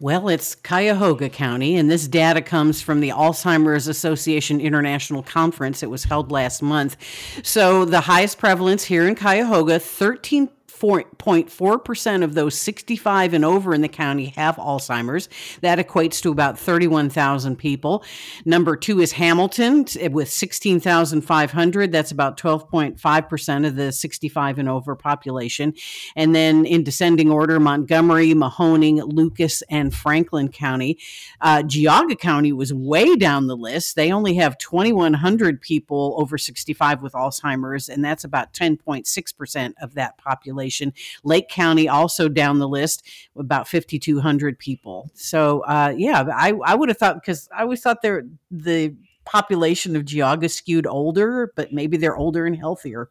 Well, 0.00 0.28
it's 0.28 0.54
Cuyahoga 0.54 1.28
County, 1.28 1.76
and 1.76 1.90
this 1.90 2.06
data 2.06 2.40
comes 2.40 2.80
from 2.80 3.00
the 3.00 3.08
Alzheimer's 3.08 3.88
Association 3.88 4.60
International 4.60 5.24
Conference. 5.24 5.82
It 5.82 5.90
was 5.90 6.04
held 6.04 6.30
last 6.30 6.62
month. 6.62 6.96
So 7.42 7.84
the 7.84 8.02
highest 8.02 8.38
prevalence 8.38 8.84
here 8.84 9.08
in 9.08 9.16
Cuyahoga, 9.16 9.80
13 9.80 10.50
0.4% 10.78 12.24
of 12.24 12.34
those 12.34 12.56
65 12.56 13.34
and 13.34 13.44
over 13.44 13.74
in 13.74 13.80
the 13.80 13.88
county 13.88 14.26
have 14.36 14.56
Alzheimer's. 14.56 15.28
That 15.60 15.78
equates 15.78 16.22
to 16.22 16.30
about 16.30 16.58
31,000 16.58 17.56
people. 17.56 18.04
Number 18.44 18.76
two 18.76 19.00
is 19.00 19.12
Hamilton 19.12 19.86
with 20.10 20.30
16,500. 20.30 21.92
That's 21.92 22.10
about 22.10 22.38
12.5% 22.38 23.66
of 23.66 23.76
the 23.76 23.92
65 23.92 24.58
and 24.58 24.68
over 24.68 24.94
population. 24.94 25.74
And 26.14 26.34
then 26.34 26.64
in 26.64 26.84
descending 26.84 27.30
order, 27.30 27.58
Montgomery, 27.58 28.34
Mahoning, 28.34 29.00
Lucas, 29.12 29.62
and 29.70 29.94
Franklin 29.94 30.48
County. 30.48 30.98
Uh, 31.40 31.62
Geauga 31.62 32.18
County 32.18 32.52
was 32.52 32.72
way 32.72 33.16
down 33.16 33.46
the 33.46 33.56
list. 33.56 33.96
They 33.96 34.12
only 34.12 34.34
have 34.34 34.58
2,100 34.58 35.60
people 35.60 36.14
over 36.18 36.38
65 36.38 37.02
with 37.02 37.12
Alzheimer's, 37.14 37.88
and 37.88 38.04
that's 38.04 38.24
about 38.24 38.52
10.6% 38.52 39.74
of 39.80 39.94
that 39.94 40.18
population 40.18 40.67
population. 40.68 40.92
Lake 41.24 41.48
County 41.48 41.88
also 41.88 42.28
down 42.28 42.58
the 42.58 42.68
list, 42.68 43.06
about 43.36 43.68
5,200 43.68 44.58
people. 44.58 45.10
So 45.14 45.60
uh, 45.60 45.94
yeah, 45.96 46.24
I, 46.34 46.52
I 46.64 46.74
would 46.74 46.88
have 46.88 46.98
thought 46.98 47.16
because 47.16 47.48
I 47.56 47.62
always 47.62 47.80
thought 47.80 48.02
they're 48.02 48.24
the 48.50 48.94
population 49.24 49.96
of 49.96 50.04
Geauga 50.04 50.50
skewed 50.50 50.86
older, 50.86 51.52
but 51.56 51.72
maybe 51.72 51.96
they're 51.96 52.16
older 52.16 52.46
and 52.46 52.56
healthier. 52.56 53.10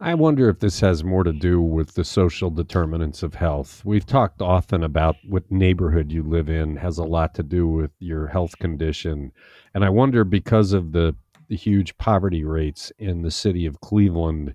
I 0.00 0.14
wonder 0.14 0.48
if 0.48 0.60
this 0.60 0.78
has 0.80 1.02
more 1.02 1.24
to 1.24 1.32
do 1.32 1.60
with 1.60 1.94
the 1.94 2.04
social 2.04 2.50
determinants 2.50 3.24
of 3.24 3.34
health. 3.34 3.82
We've 3.84 4.06
talked 4.06 4.40
often 4.40 4.84
about 4.84 5.16
what 5.26 5.50
neighborhood 5.50 6.12
you 6.12 6.22
live 6.22 6.48
in 6.48 6.76
has 6.76 6.98
a 6.98 7.04
lot 7.04 7.34
to 7.34 7.42
do 7.42 7.66
with 7.66 7.90
your 7.98 8.28
health 8.28 8.56
condition. 8.60 9.32
And 9.74 9.84
I 9.84 9.88
wonder 9.88 10.22
because 10.22 10.72
of 10.72 10.92
the, 10.92 11.16
the 11.48 11.56
huge 11.56 11.98
poverty 11.98 12.44
rates 12.44 12.92
in 13.00 13.22
the 13.22 13.32
city 13.32 13.66
of 13.66 13.80
Cleveland, 13.80 14.54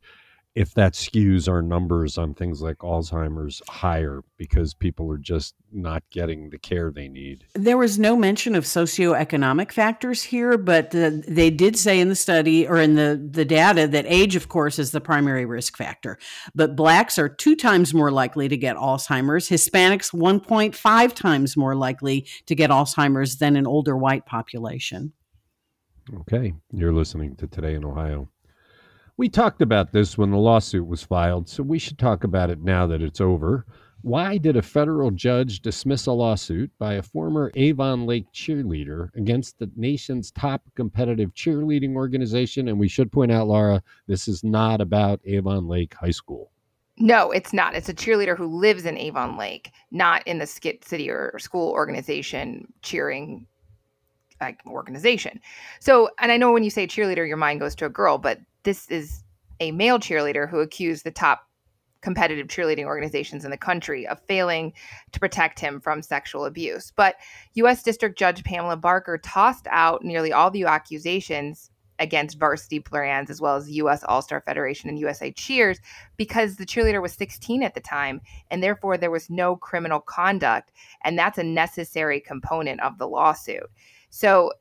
if 0.55 0.73
that 0.75 0.93
skews 0.93 1.49
our 1.49 1.63
numbers 1.63 2.17
on 2.17 2.33
things 2.33 2.61
like 2.61 2.77
Alzheimer's 2.77 3.61
higher 3.67 4.23
because 4.37 4.75
people 4.75 5.11
are 5.11 5.17
just 5.17 5.55
not 5.71 6.03
getting 6.11 6.51
the 6.51 6.59
care 6.59 6.91
they 6.91 7.07
need. 7.07 7.45
There 7.55 7.77
was 7.77 7.97
no 7.97 8.15
mention 8.15 8.53
of 8.53 8.63
socioeconomic 8.63 9.71
factors 9.71 10.21
here, 10.21 10.57
but 10.57 10.91
the, 10.91 11.23
they 11.27 11.49
did 11.49 11.75
say 11.75 11.99
in 11.99 12.09
the 12.09 12.15
study 12.15 12.67
or 12.67 12.77
in 12.77 12.93
the, 12.93 13.27
the 13.31 13.45
data 13.45 13.87
that 13.87 14.05
age, 14.07 14.35
of 14.35 14.47
course, 14.47 14.77
is 14.77 14.91
the 14.91 15.01
primary 15.01 15.45
risk 15.45 15.75
factor. 15.75 16.19
But 16.53 16.75
blacks 16.75 17.17
are 17.17 17.29
two 17.29 17.55
times 17.55 17.93
more 17.93 18.11
likely 18.11 18.47
to 18.47 18.57
get 18.57 18.75
Alzheimer's, 18.75 19.49
Hispanics 19.49 20.13
1.5 20.13 21.13
times 21.15 21.57
more 21.57 21.75
likely 21.75 22.27
to 22.45 22.53
get 22.53 22.69
Alzheimer's 22.69 23.37
than 23.37 23.55
an 23.55 23.65
older 23.65 23.97
white 23.97 24.27
population. 24.27 25.13
Okay, 26.21 26.53
you're 26.71 26.93
listening 26.93 27.35
to 27.37 27.47
Today 27.47 27.73
in 27.75 27.85
Ohio. 27.85 28.29
We 29.15 29.29
talked 29.29 29.61
about 29.61 29.91
this 29.91 30.17
when 30.17 30.31
the 30.31 30.37
lawsuit 30.37 30.87
was 30.87 31.03
filed, 31.03 31.47
so 31.47 31.61
we 31.61 31.77
should 31.77 31.99
talk 31.99 32.23
about 32.23 32.49
it 32.49 32.63
now 32.63 32.87
that 32.87 33.03
it's 33.03 33.21
over. 33.21 33.65
Why 34.01 34.37
did 34.37 34.57
a 34.57 34.61
federal 34.63 35.11
judge 35.11 35.61
dismiss 35.61 36.07
a 36.07 36.11
lawsuit 36.11 36.71
by 36.79 36.95
a 36.95 37.03
former 37.03 37.51
Avon 37.55 38.07
Lake 38.07 38.25
cheerleader 38.33 39.13
against 39.15 39.59
the 39.59 39.69
nation's 39.75 40.31
top 40.31 40.63
competitive 40.75 41.33
cheerleading 41.35 41.95
organization? 41.95 42.67
And 42.67 42.79
we 42.79 42.87
should 42.87 43.11
point 43.11 43.31
out, 43.31 43.47
Laura, 43.47 43.83
this 44.07 44.27
is 44.27 44.43
not 44.43 44.81
about 44.81 45.21
Avon 45.25 45.67
Lake 45.67 45.93
High 45.93 46.11
School. 46.11 46.51
No, 46.97 47.29
it's 47.29 47.53
not. 47.53 47.75
It's 47.75 47.89
a 47.89 47.93
cheerleader 47.93 48.35
who 48.35 48.47
lives 48.47 48.85
in 48.85 48.97
Avon 48.97 49.37
Lake, 49.37 49.71
not 49.91 50.27
in 50.27 50.39
the 50.39 50.47
Skid 50.47 50.83
City 50.83 51.09
or 51.09 51.37
school 51.37 51.71
organization 51.71 52.67
cheering 52.81 53.45
like 54.41 54.59
organization. 54.67 55.39
So, 55.79 56.09
and 56.19 56.31
I 56.31 56.37
know 56.37 56.51
when 56.51 56.63
you 56.63 56.71
say 56.71 56.87
cheerleader, 56.87 57.27
your 57.27 57.37
mind 57.37 57.59
goes 57.59 57.75
to 57.75 57.85
a 57.85 57.89
girl, 57.89 58.17
but 58.17 58.39
this 58.63 58.89
is 58.89 59.23
a 59.59 59.71
male 59.71 59.99
cheerleader 59.99 60.49
who 60.49 60.59
accused 60.59 61.03
the 61.03 61.11
top 61.11 61.47
competitive 62.01 62.47
cheerleading 62.47 62.85
organizations 62.85 63.45
in 63.45 63.51
the 63.51 63.57
country 63.57 64.05
of 64.05 64.19
failing 64.27 64.73
to 65.13 65.19
protect 65.19 65.59
him 65.59 65.79
from 65.79 66.01
sexual 66.01 66.45
abuse. 66.45 66.91
But 66.95 67.15
U.S. 67.53 67.81
District 67.81 68.19
Judge 68.19 68.43
Pamela 68.43 68.75
Barker 68.75 69.17
tossed 69.17 69.67
out 69.69 70.03
nearly 70.03 70.33
all 70.33 70.51
the 70.51 70.65
accusations 70.65 71.71
against 71.99 72.39
varsity 72.39 72.79
brands 72.79 73.29
as 73.31 73.39
well 73.39 73.55
as 73.55 73.69
US 73.71 74.03
All 74.03 74.21
Star 74.21 74.41
Federation 74.41 74.89
and 74.89 74.99
USA 74.99 75.31
Cheers 75.31 75.79
because 76.17 76.55
the 76.55 76.65
cheerleader 76.65 77.01
was 77.01 77.13
16 77.13 77.63
at 77.63 77.75
the 77.75 77.79
time 77.79 78.19
and 78.51 78.61
therefore 78.61 78.97
there 78.97 79.11
was 79.11 79.29
no 79.29 79.55
criminal 79.55 80.01
conduct. 80.01 80.71
And 81.03 81.17
that's 81.17 81.37
a 81.37 81.43
necessary 81.43 82.19
component 82.19 82.81
of 82.81 82.97
the 82.97 83.07
lawsuit. 83.07 83.69
So 84.09 84.51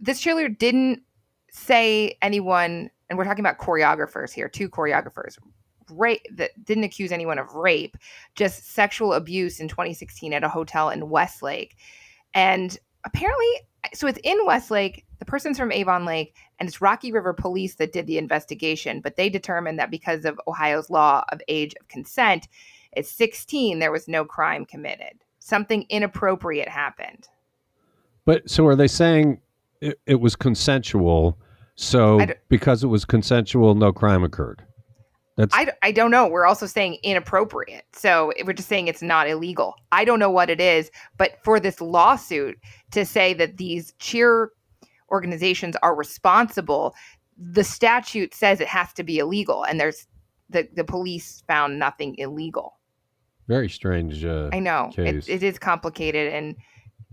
this 0.00 0.22
cheerleader 0.22 0.56
didn't 0.56 1.02
say 1.50 2.16
anyone, 2.22 2.90
and 3.08 3.18
we're 3.18 3.24
talking 3.24 3.44
about 3.44 3.58
choreographers 3.58 4.32
here, 4.32 4.48
two 4.48 4.68
choreographers, 4.68 5.38
rape 5.90 6.26
that 6.32 6.50
didn't 6.64 6.84
accuse 6.84 7.12
anyone 7.12 7.38
of 7.38 7.54
rape, 7.54 7.96
just 8.34 8.70
sexual 8.72 9.14
abuse 9.14 9.60
in 9.60 9.68
2016 9.68 10.32
at 10.32 10.44
a 10.44 10.48
hotel 10.48 10.90
in 10.90 11.08
Westlake. 11.08 11.76
And 12.34 12.76
apparently, 13.04 13.46
so 13.94 14.06
it's 14.06 14.20
in 14.22 14.38
Westlake. 14.44 15.06
The 15.18 15.24
person's 15.24 15.58
from 15.58 15.72
Avon 15.72 16.04
Lake, 16.04 16.36
and 16.58 16.68
it's 16.68 16.80
Rocky 16.80 17.10
River 17.10 17.32
Police 17.32 17.76
that 17.76 17.92
did 17.92 18.06
the 18.06 18.18
investigation. 18.18 19.00
But 19.00 19.16
they 19.16 19.28
determined 19.28 19.78
that 19.78 19.90
because 19.90 20.24
of 20.24 20.40
Ohio's 20.46 20.90
law 20.90 21.24
of 21.30 21.40
age 21.48 21.74
of 21.80 21.88
consent, 21.88 22.48
at 22.96 23.06
16, 23.06 23.78
there 23.78 23.92
was 23.92 24.08
no 24.08 24.24
crime 24.24 24.64
committed. 24.64 25.24
Something 25.38 25.86
inappropriate 25.88 26.68
happened. 26.68 27.28
But 28.24 28.48
so 28.50 28.66
are 28.66 28.76
they 28.76 28.88
saying 28.88 29.40
it, 29.80 30.00
it 30.06 30.20
was 30.20 30.36
consensual? 30.36 31.38
So 31.80 32.26
because 32.48 32.82
it 32.82 32.88
was 32.88 33.04
consensual, 33.04 33.76
no 33.76 33.92
crime 33.92 34.24
occurred? 34.24 34.64
That's 35.36 35.54
I, 35.54 35.70
I 35.82 35.92
don't 35.92 36.10
know. 36.10 36.26
We're 36.26 36.44
also 36.44 36.66
saying 36.66 36.98
inappropriate. 37.04 37.84
So 37.92 38.32
we're 38.44 38.52
just 38.52 38.68
saying 38.68 38.88
it's 38.88 39.00
not 39.00 39.28
illegal. 39.28 39.76
I 39.92 40.04
don't 40.04 40.18
know 40.18 40.30
what 40.30 40.50
it 40.50 40.60
is, 40.60 40.90
but 41.16 41.38
for 41.44 41.60
this 41.60 41.80
lawsuit 41.80 42.58
to 42.90 43.04
say 43.04 43.32
that 43.34 43.58
these 43.58 43.94
cheer 44.00 44.50
organizations 45.12 45.76
are 45.80 45.94
responsible, 45.94 46.96
the 47.36 47.62
statute 47.62 48.34
says 48.34 48.60
it 48.60 48.66
has 48.66 48.92
to 48.94 49.04
be 49.04 49.18
illegal, 49.18 49.62
and 49.62 49.78
there's 49.78 50.08
the 50.50 50.68
the 50.74 50.82
police 50.82 51.44
found 51.46 51.78
nothing 51.78 52.16
illegal. 52.18 52.76
Very 53.46 53.68
strange. 53.68 54.24
Uh, 54.24 54.50
I 54.52 54.58
know 54.58 54.90
it, 54.98 55.28
it 55.28 55.44
is 55.44 55.60
complicated, 55.60 56.32
and 56.32 56.56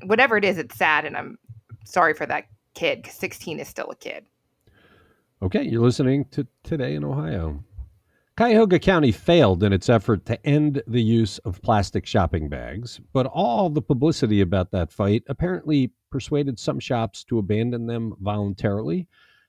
whatever 0.09 0.37
it 0.37 0.43
is, 0.43 0.57
it's 0.57 0.75
sad, 0.75 1.05
and 1.05 1.15
I'm 1.15 1.37
sorry 1.85 2.15
for 2.15 2.25
that 2.25 2.45
kid 2.73 3.03
because 3.03 3.15
16 3.19 3.59
is 3.59 3.67
still 3.67 3.91
a 3.91 3.95
kid. 3.95 4.25
Okay, 5.41 5.63
you're 5.63 5.81
listening 5.81 6.25
to 6.31 6.47
Today 6.63 6.95
in 6.95 7.03
Ohio. 7.03 7.61
Cuyahoga 8.37 8.79
County 8.79 9.11
failed 9.11 9.63
in 9.63 9.73
its 9.73 9.89
effort 9.89 10.25
to 10.25 10.45
end 10.45 10.81
the 10.87 11.01
use 11.01 11.39
of 11.39 11.61
plastic 11.61 12.05
shopping 12.05 12.47
bags, 12.47 13.01
but 13.11 13.25
all 13.25 13.69
the 13.69 13.81
publicity 13.81 14.41
about 14.41 14.71
that 14.71 14.91
fight 14.91 15.23
apparently 15.27 15.91
persuaded 16.09 16.57
some 16.57 16.79
shops 16.79 17.23
to 17.25 17.37
abandon 17.37 17.85
them 17.85 18.13
voluntarily. 18.21 19.07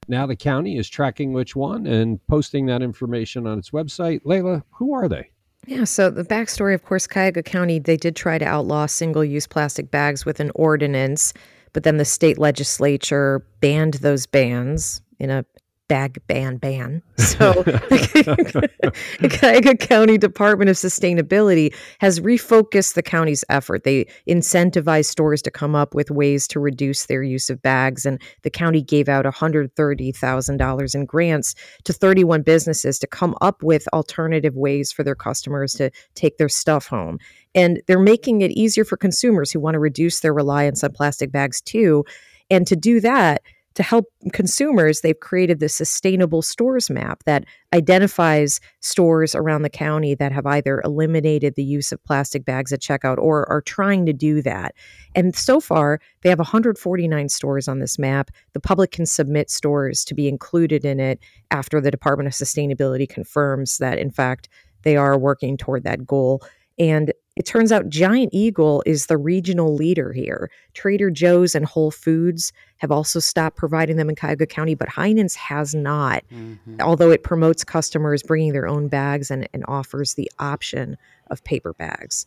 Now 0.09 0.27
the 0.27 0.37
county 0.37 0.77
is 0.77 0.89
tracking 0.89 1.33
which 1.33 1.55
one 1.55 1.87
and 1.87 2.25
posting 2.27 2.67
that 2.67 2.83
information 2.83 3.47
on 3.47 3.59
its 3.59 3.71
website. 3.71 4.21
Leila, 4.25 4.65
who 4.71 4.93
are 4.93 5.09
they? 5.09 5.31
Yeah, 5.67 5.85
so 5.85 6.11
the 6.11 6.25
backstory, 6.25 6.75
of 6.75 6.85
course, 6.85 7.07
Cuyahoga 7.07 7.43
County, 7.45 7.79
they 7.79 7.97
did 7.97 8.15
try 8.15 8.39
to 8.39 8.45
outlaw 8.45 8.87
single 8.87 9.25
use 9.25 9.47
plastic 9.47 9.91
bags 9.91 10.25
with 10.25 10.41
an 10.41 10.51
ordinance, 10.55 11.33
but 11.73 11.85
then 11.85 11.97
the 11.97 12.05
state 12.05 12.39
legislature 12.39 13.45
banned 13.61 13.95
those 13.95 14.27
bans 14.27 15.01
in 15.19 15.31
a 15.31 15.45
bag 15.89 16.21
ban 16.27 16.57
ban. 16.57 17.03
So 17.37 17.53
the 17.65 19.29
Cuyahoga 19.39 19.77
County 19.77 20.17
Department 20.17 20.71
of 20.71 20.77
Sustainability 20.77 21.75
has 21.99 22.21
refocused 22.21 22.95
the 22.95 23.03
county's 23.03 23.45
effort. 23.51 23.85
They 23.85 24.07
incentivize 24.27 25.05
stores 25.05 25.43
to 25.43 25.51
come 25.51 25.75
up 25.75 25.95
with 25.95 26.11
ways 26.11 26.49
to 26.49 26.61
reduce 26.61 27.07
their 27.07 27.23
use 27.23 27.51
of 27.51 27.61
bags. 27.61 28.07
And 28.07 28.23
the 28.41 28.49
county 28.49 28.81
gave 28.81 29.11
out 29.11 29.27
$130,000 29.27 30.95
in 30.95 31.05
grants 31.05 31.55
to 31.85 31.93
31 31.93 32.41
businesses 32.41 32.99
to 33.01 33.07
come 33.07 33.35
up 33.43 33.63
with 33.63 33.87
alternative 33.93 34.57
ways 34.57 34.91
for 34.91 35.03
their 35.03 35.15
customers 35.15 35.75
to 35.75 35.91
take 36.15 36.39
their 36.39 36.49
stuff 36.49 36.87
home. 36.87 37.19
And 37.55 37.83
they're 37.87 37.99
making 37.99 38.41
it 38.41 38.51
easier 38.53 38.85
for 38.85 38.97
consumers 38.97 39.51
who 39.51 39.61
want 39.61 39.75
to 39.75 39.81
reduce 39.81 40.21
their 40.21 40.33
reliance 40.33 40.83
on 40.83 40.93
plastic 40.93 41.31
bags 41.33 41.61
too. 41.61 42.05
And 42.51 42.67
to 42.67 42.77
do 42.77 43.01
that, 43.01 43.43
to 43.77 43.83
help 43.83 44.07
consumers, 44.33 45.03
they've 45.03 45.21
created 45.21 45.61
the 45.61 45.69
sustainable 45.69 46.41
stores 46.41 46.89
map 46.89 47.23
that 47.25 47.45
identifies 47.75 48.59
stores 48.81 49.35
around 49.35 49.63
the 49.63 49.71
county 49.71 50.15
that 50.15 50.33
have 50.33 50.47
either 50.47 50.81
eliminated 50.83 51.55
the 51.55 51.63
use 51.63 51.93
of 51.93 52.03
plastic 52.03 52.47
bags 52.47 52.73
at 52.73 52.81
checkout 52.81 53.19
or 53.19 53.47
are 53.51 53.61
trying 53.61 54.07
to 54.07 54.15
do 54.15 54.41
that. 54.41 54.75
And 55.15 55.37
so 55.37 55.61
far, 55.61 56.01
they 56.23 56.31
have 56.31 56.39
149 56.39 57.29
stores 57.29 57.69
on 57.69 57.79
this 57.79 57.99
map. 57.99 58.31
The 58.55 58.61
public 58.61 58.93
can 58.93 59.05
submit 59.05 59.51
stores 59.51 60.07
to 60.07 60.15
be 60.15 60.27
included 60.27 60.87
in 60.87 60.99
it 60.99 61.21
after 61.51 61.79
the 61.79 61.91
Department 61.91 62.29
of 62.29 62.33
Sustainability 62.33 63.07
confirms 63.07 63.77
that, 63.77 63.99
in 63.99 64.11
fact, 64.11 64.49
they 64.85 64.97
are 64.97 65.19
working 65.19 65.59
toward 65.59 65.85
that 65.85 66.07
goal. 66.07 66.43
And 66.79 67.13
it 67.37 67.45
turns 67.45 67.71
out 67.71 67.89
Giant 67.91 68.31
Eagle 68.33 68.83
is 68.87 69.07
the 69.07 69.19
regional 69.19 69.75
leader 69.75 70.13
here. 70.13 70.51
Trader 70.73 71.11
Joe's 71.11 71.55
and 71.55 71.67
Whole 71.67 71.91
Foods 71.91 72.53
have 72.79 72.91
also 72.91 73.21
stopped 73.21 73.57
providing 73.57 73.97
them 73.97 74.09
in 74.09 74.17
Cuyahoga 74.17 74.47
County, 74.47 74.75
but 74.75 74.89
Heinen's 74.89 75.35
has 75.35 75.75
not, 75.75 76.25
mm-hmm. 76.33 76.81
although 76.81 77.11
it 77.11 77.23
promotes 77.23 77.63
customers 77.63 78.23
bringing 78.23 78.53
their 78.53 78.67
own 78.67 78.89
bags 78.89 79.31
and, 79.31 79.47
and 79.53 79.65
offers 79.69 80.15
the 80.15 80.31
option 80.39 80.97
of 81.31 81.45
paper 81.45 81.75
bags. 81.75 82.27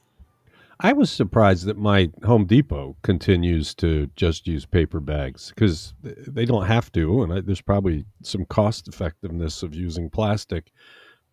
I 0.81 0.93
was 0.93 1.11
surprised 1.11 1.65
that 1.65 1.77
my 1.77 2.09
Home 2.23 2.45
Depot 2.45 2.95
continues 3.01 3.75
to 3.75 4.09
just 4.15 4.47
use 4.47 4.65
paper 4.65 5.01
bags 5.01 5.49
because 5.49 5.93
they 6.03 6.45
don't 6.45 6.67
have 6.67 6.91
to, 6.93 7.23
and 7.23 7.33
I, 7.33 7.41
there's 7.41 7.61
probably 7.61 8.05
some 8.23 8.45
cost 8.45 8.87
effectiveness 8.87 9.61
of 9.61 9.75
using 9.75 10.09
plastic. 10.09 10.71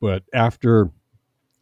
But 0.01 0.25
after 0.35 0.91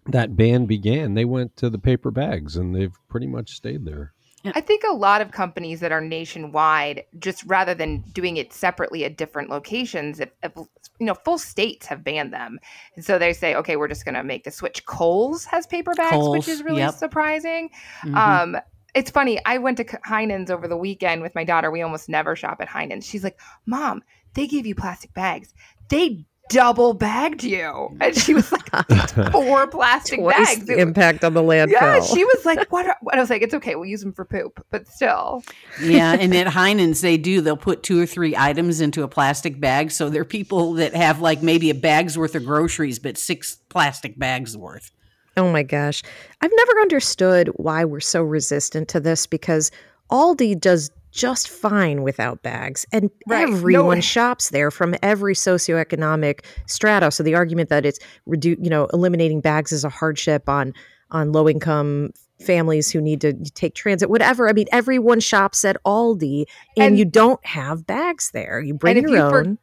that 0.07 0.37
ban 0.37 0.67
began, 0.67 1.15
they 1.15 1.25
went 1.25 1.57
to 1.57 1.71
the 1.71 1.79
paper 1.79 2.11
bags 2.11 2.57
and 2.57 2.75
they've 2.75 2.97
pretty 3.09 3.27
much 3.27 3.51
stayed 3.51 3.85
there. 3.85 4.13
I 4.55 4.61
think 4.61 4.85
a 4.85 4.93
lot 4.93 5.23
of 5.23 5.33
companies 5.33 5.81
that 5.81 5.91
are 5.91 6.03
nationwide, 6.03 7.05
just 7.19 7.43
rather 7.45 7.75
than 7.75 8.01
doing 8.13 8.37
it 8.37 8.53
separately 8.53 9.05
at 9.05 9.17
different 9.17 9.49
locations, 9.49 10.21
if, 10.21 10.29
if 10.43 10.53
you 10.55 11.07
know, 11.07 11.15
full 11.15 11.39
states 11.39 11.87
have 11.87 12.05
banned 12.05 12.33
them, 12.33 12.59
and 12.95 13.05
so 13.05 13.19
they 13.19 13.33
say, 13.33 13.55
okay, 13.55 13.77
we're 13.77 13.89
just 13.89 14.05
going 14.05 14.15
to 14.15 14.23
make 14.23 14.45
the 14.45 14.51
switch. 14.51 14.85
Kohl's 14.85 15.47
has 15.47 15.67
paper 15.67 15.95
bags, 15.95 16.11
Kohl's, 16.11 16.37
which 16.37 16.49
is 16.49 16.63
really 16.63 16.81
yep. 16.81 16.95
surprising. 16.95 17.71
Mm-hmm. 18.03 18.17
Um, 18.17 18.57
it's 18.95 19.11
funny. 19.11 19.41
I 19.47 19.59
went 19.59 19.79
to 19.79 19.85
Heinen's 20.05 20.51
over 20.51 20.69
the 20.69 20.77
weekend 20.77 21.23
with 21.23 21.35
my 21.35 21.45
daughter. 21.45 21.71
We 21.71 21.81
almost 21.81 22.11
never 22.11 22.37
shop 22.37 22.59
at 22.61 22.69
Heinen's. 22.69 23.07
She's 23.07 23.25
like, 23.25 23.41
"Mom, 23.65 24.03
they 24.35 24.47
gave 24.47 24.67
you 24.67 24.75
plastic 24.75 25.15
bags. 25.15 25.55
They 25.89 26.27
double 26.51 26.95
bagged 26.95 27.43
you. 27.43 27.97
And 28.01 28.17
she 28.17 28.35
was 28.35 28.51
like, 28.53 28.69
four 29.33 29.67
plastic 29.67 30.21
Twice 30.21 30.57
bags. 30.57 30.67
The 30.67 30.79
impact 30.79 31.25
on 31.25 31.35
the 31.35 31.43
landfill. 31.43 31.73
Yeah, 31.73 32.03
she 32.03 32.25
was 32.25 32.45
like, 32.45 32.71
what? 32.71 32.87
Are, 32.87 32.97
I 33.13 33.19
was 33.19 33.31
like, 33.31 33.43
it's 33.43 33.55
okay. 33.55 33.75
We'll 33.75 33.87
use 33.87 34.03
them 34.03 34.13
for 34.13 34.25
poop, 34.25 34.65
but 34.71 34.87
still. 34.89 35.43
yeah. 35.81 36.13
And 36.13 36.35
at 36.35 36.47
Heinen's, 36.49 37.01
they 37.01 37.17
do, 37.17 37.41
they'll 37.41 37.57
put 37.57 37.83
two 37.83 38.01
or 38.01 38.07
three 38.07 38.37
items 38.37 38.81
into 38.81 39.03
a 39.03 39.09
plastic 39.09 39.61
bag. 39.61 39.91
So 39.91 40.09
there 40.11 40.23
are 40.23 40.27
people 40.27 40.75
that 40.75 40.95
have 40.95 41.21
like 41.21 41.43
maybe 41.43 41.71
a 41.71 41.75
bag's 41.75 42.19
worth 42.19 42.35
of 42.35 42.45
groceries, 42.45 42.99
but 42.99 43.19
six 43.19 43.57
plastic 43.69 44.19
bags 44.19 44.57
worth. 44.57 44.91
Oh 45.37 45.51
my 45.51 45.63
gosh. 45.63 46.03
I've 46.41 46.53
never 46.55 46.81
understood 46.81 47.49
why 47.57 47.85
we're 47.85 48.01
so 48.01 48.23
resistant 48.23 48.89
to 48.91 49.01
this 49.01 49.27
because 49.27 49.71
Aldi 50.11 50.61
does 50.61 50.91
just 51.15 51.49
fine 51.49 52.03
without 52.03 52.43
bags. 52.43 52.85
And 52.93 53.09
right. 53.29 53.49
everyone 53.49 53.99
no 53.99 54.01
shops 54.01 54.51
there 54.51 54.71
from 54.71 54.97
every 55.01 55.35
socioeconomic 55.35 56.45
strata. 56.67 57.11
So 57.13 57.23
the 57.23 57.37
argument 57.37 57.69
that 57.71 57.87
it's 57.87 58.01
redu- 58.29 58.63
you 58.63 58.69
know, 58.69 58.87
eliminating 58.93 59.41
bags 59.41 59.71
is 59.73 59.85
a 59.85 59.89
hardship 59.89 60.49
on 60.49 60.75
on 61.11 61.31
low 61.31 61.49
income 61.49 62.11
families 62.41 62.91
who 62.91 63.01
need 63.01 63.21
to 63.21 63.33
take 63.53 63.75
transit, 63.77 64.11
whatever. 64.11 64.49
I 64.49 64.53
mean, 64.53 64.67
everyone 64.73 65.21
shops 65.21 65.65
at 65.65 65.77
Aldi 65.87 66.47
and, 66.77 66.85
and 66.85 66.99
you 66.99 67.05
don't 67.05 67.45
have 67.47 67.87
bags 67.87 68.33
there. 68.33 68.61
You 68.61 68.75
bring 68.75 69.01
your 69.01 69.11
you 69.11 69.19
own. 69.19 69.31
For- 69.31 69.59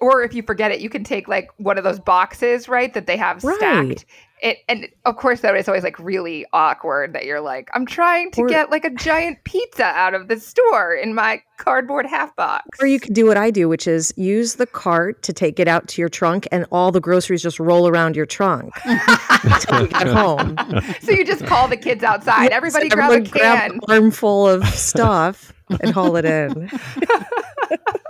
or 0.00 0.22
if 0.22 0.34
you 0.34 0.42
forget 0.42 0.70
it, 0.72 0.80
you 0.80 0.88
can 0.88 1.04
take 1.04 1.28
like 1.28 1.50
one 1.58 1.78
of 1.78 1.84
those 1.84 2.00
boxes, 2.00 2.68
right, 2.68 2.92
that 2.94 3.06
they 3.06 3.16
have 3.16 3.40
stacked, 3.40 3.62
right 3.62 4.04
it, 4.42 4.58
and 4.68 4.88
of 5.04 5.16
course 5.16 5.40
that 5.40 5.56
is 5.56 5.68
always 5.68 5.82
like 5.82 5.98
really 5.98 6.46
awkward 6.52 7.12
that 7.12 7.24
you're 7.24 7.40
like 7.40 7.70
i'm 7.74 7.86
trying 7.86 8.30
to 8.30 8.42
or, 8.42 8.48
get 8.48 8.70
like 8.70 8.84
a 8.84 8.90
giant 8.90 9.42
pizza 9.44 9.84
out 9.84 10.14
of 10.14 10.28
the 10.28 10.38
store 10.38 10.94
in 10.94 11.14
my 11.14 11.42
cardboard 11.58 12.06
half 12.06 12.34
box. 12.36 12.66
Or 12.80 12.86
you 12.86 12.98
could 12.98 13.12
do 13.12 13.26
what 13.26 13.36
i 13.36 13.50
do 13.50 13.68
which 13.68 13.86
is 13.86 14.14
use 14.16 14.54
the 14.54 14.66
cart 14.66 15.22
to 15.22 15.32
take 15.32 15.60
it 15.60 15.68
out 15.68 15.88
to 15.88 16.02
your 16.02 16.08
trunk 16.08 16.48
and 16.50 16.64
all 16.72 16.90
the 16.90 17.00
groceries 17.00 17.42
just 17.42 17.60
roll 17.60 17.86
around 17.86 18.16
your 18.16 18.26
trunk 18.26 18.72
until 18.84 19.82
you 19.82 19.88
get 19.88 20.06
home. 20.06 20.56
So 21.00 21.12
you 21.12 21.24
just 21.24 21.44
call 21.46 21.68
the 21.68 21.76
kids 21.76 22.02
outside. 22.02 22.44
Yes, 22.44 22.52
everybody 22.52 22.88
grab 22.88 23.12
a 23.12 23.20
can. 23.20 23.30
grab 23.30 23.70
an 23.72 23.80
armful 23.88 24.48
of 24.48 24.66
stuff 24.68 25.52
and 25.80 25.92
haul 25.92 26.16
it 26.16 26.24
in 26.24 26.70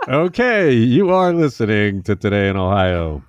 okay 0.09 0.73
you 0.73 1.11
are 1.11 1.33
listening 1.33 2.03
to 2.03 2.17
today 2.17 2.49
in 2.49 2.57
ohio 2.57 3.23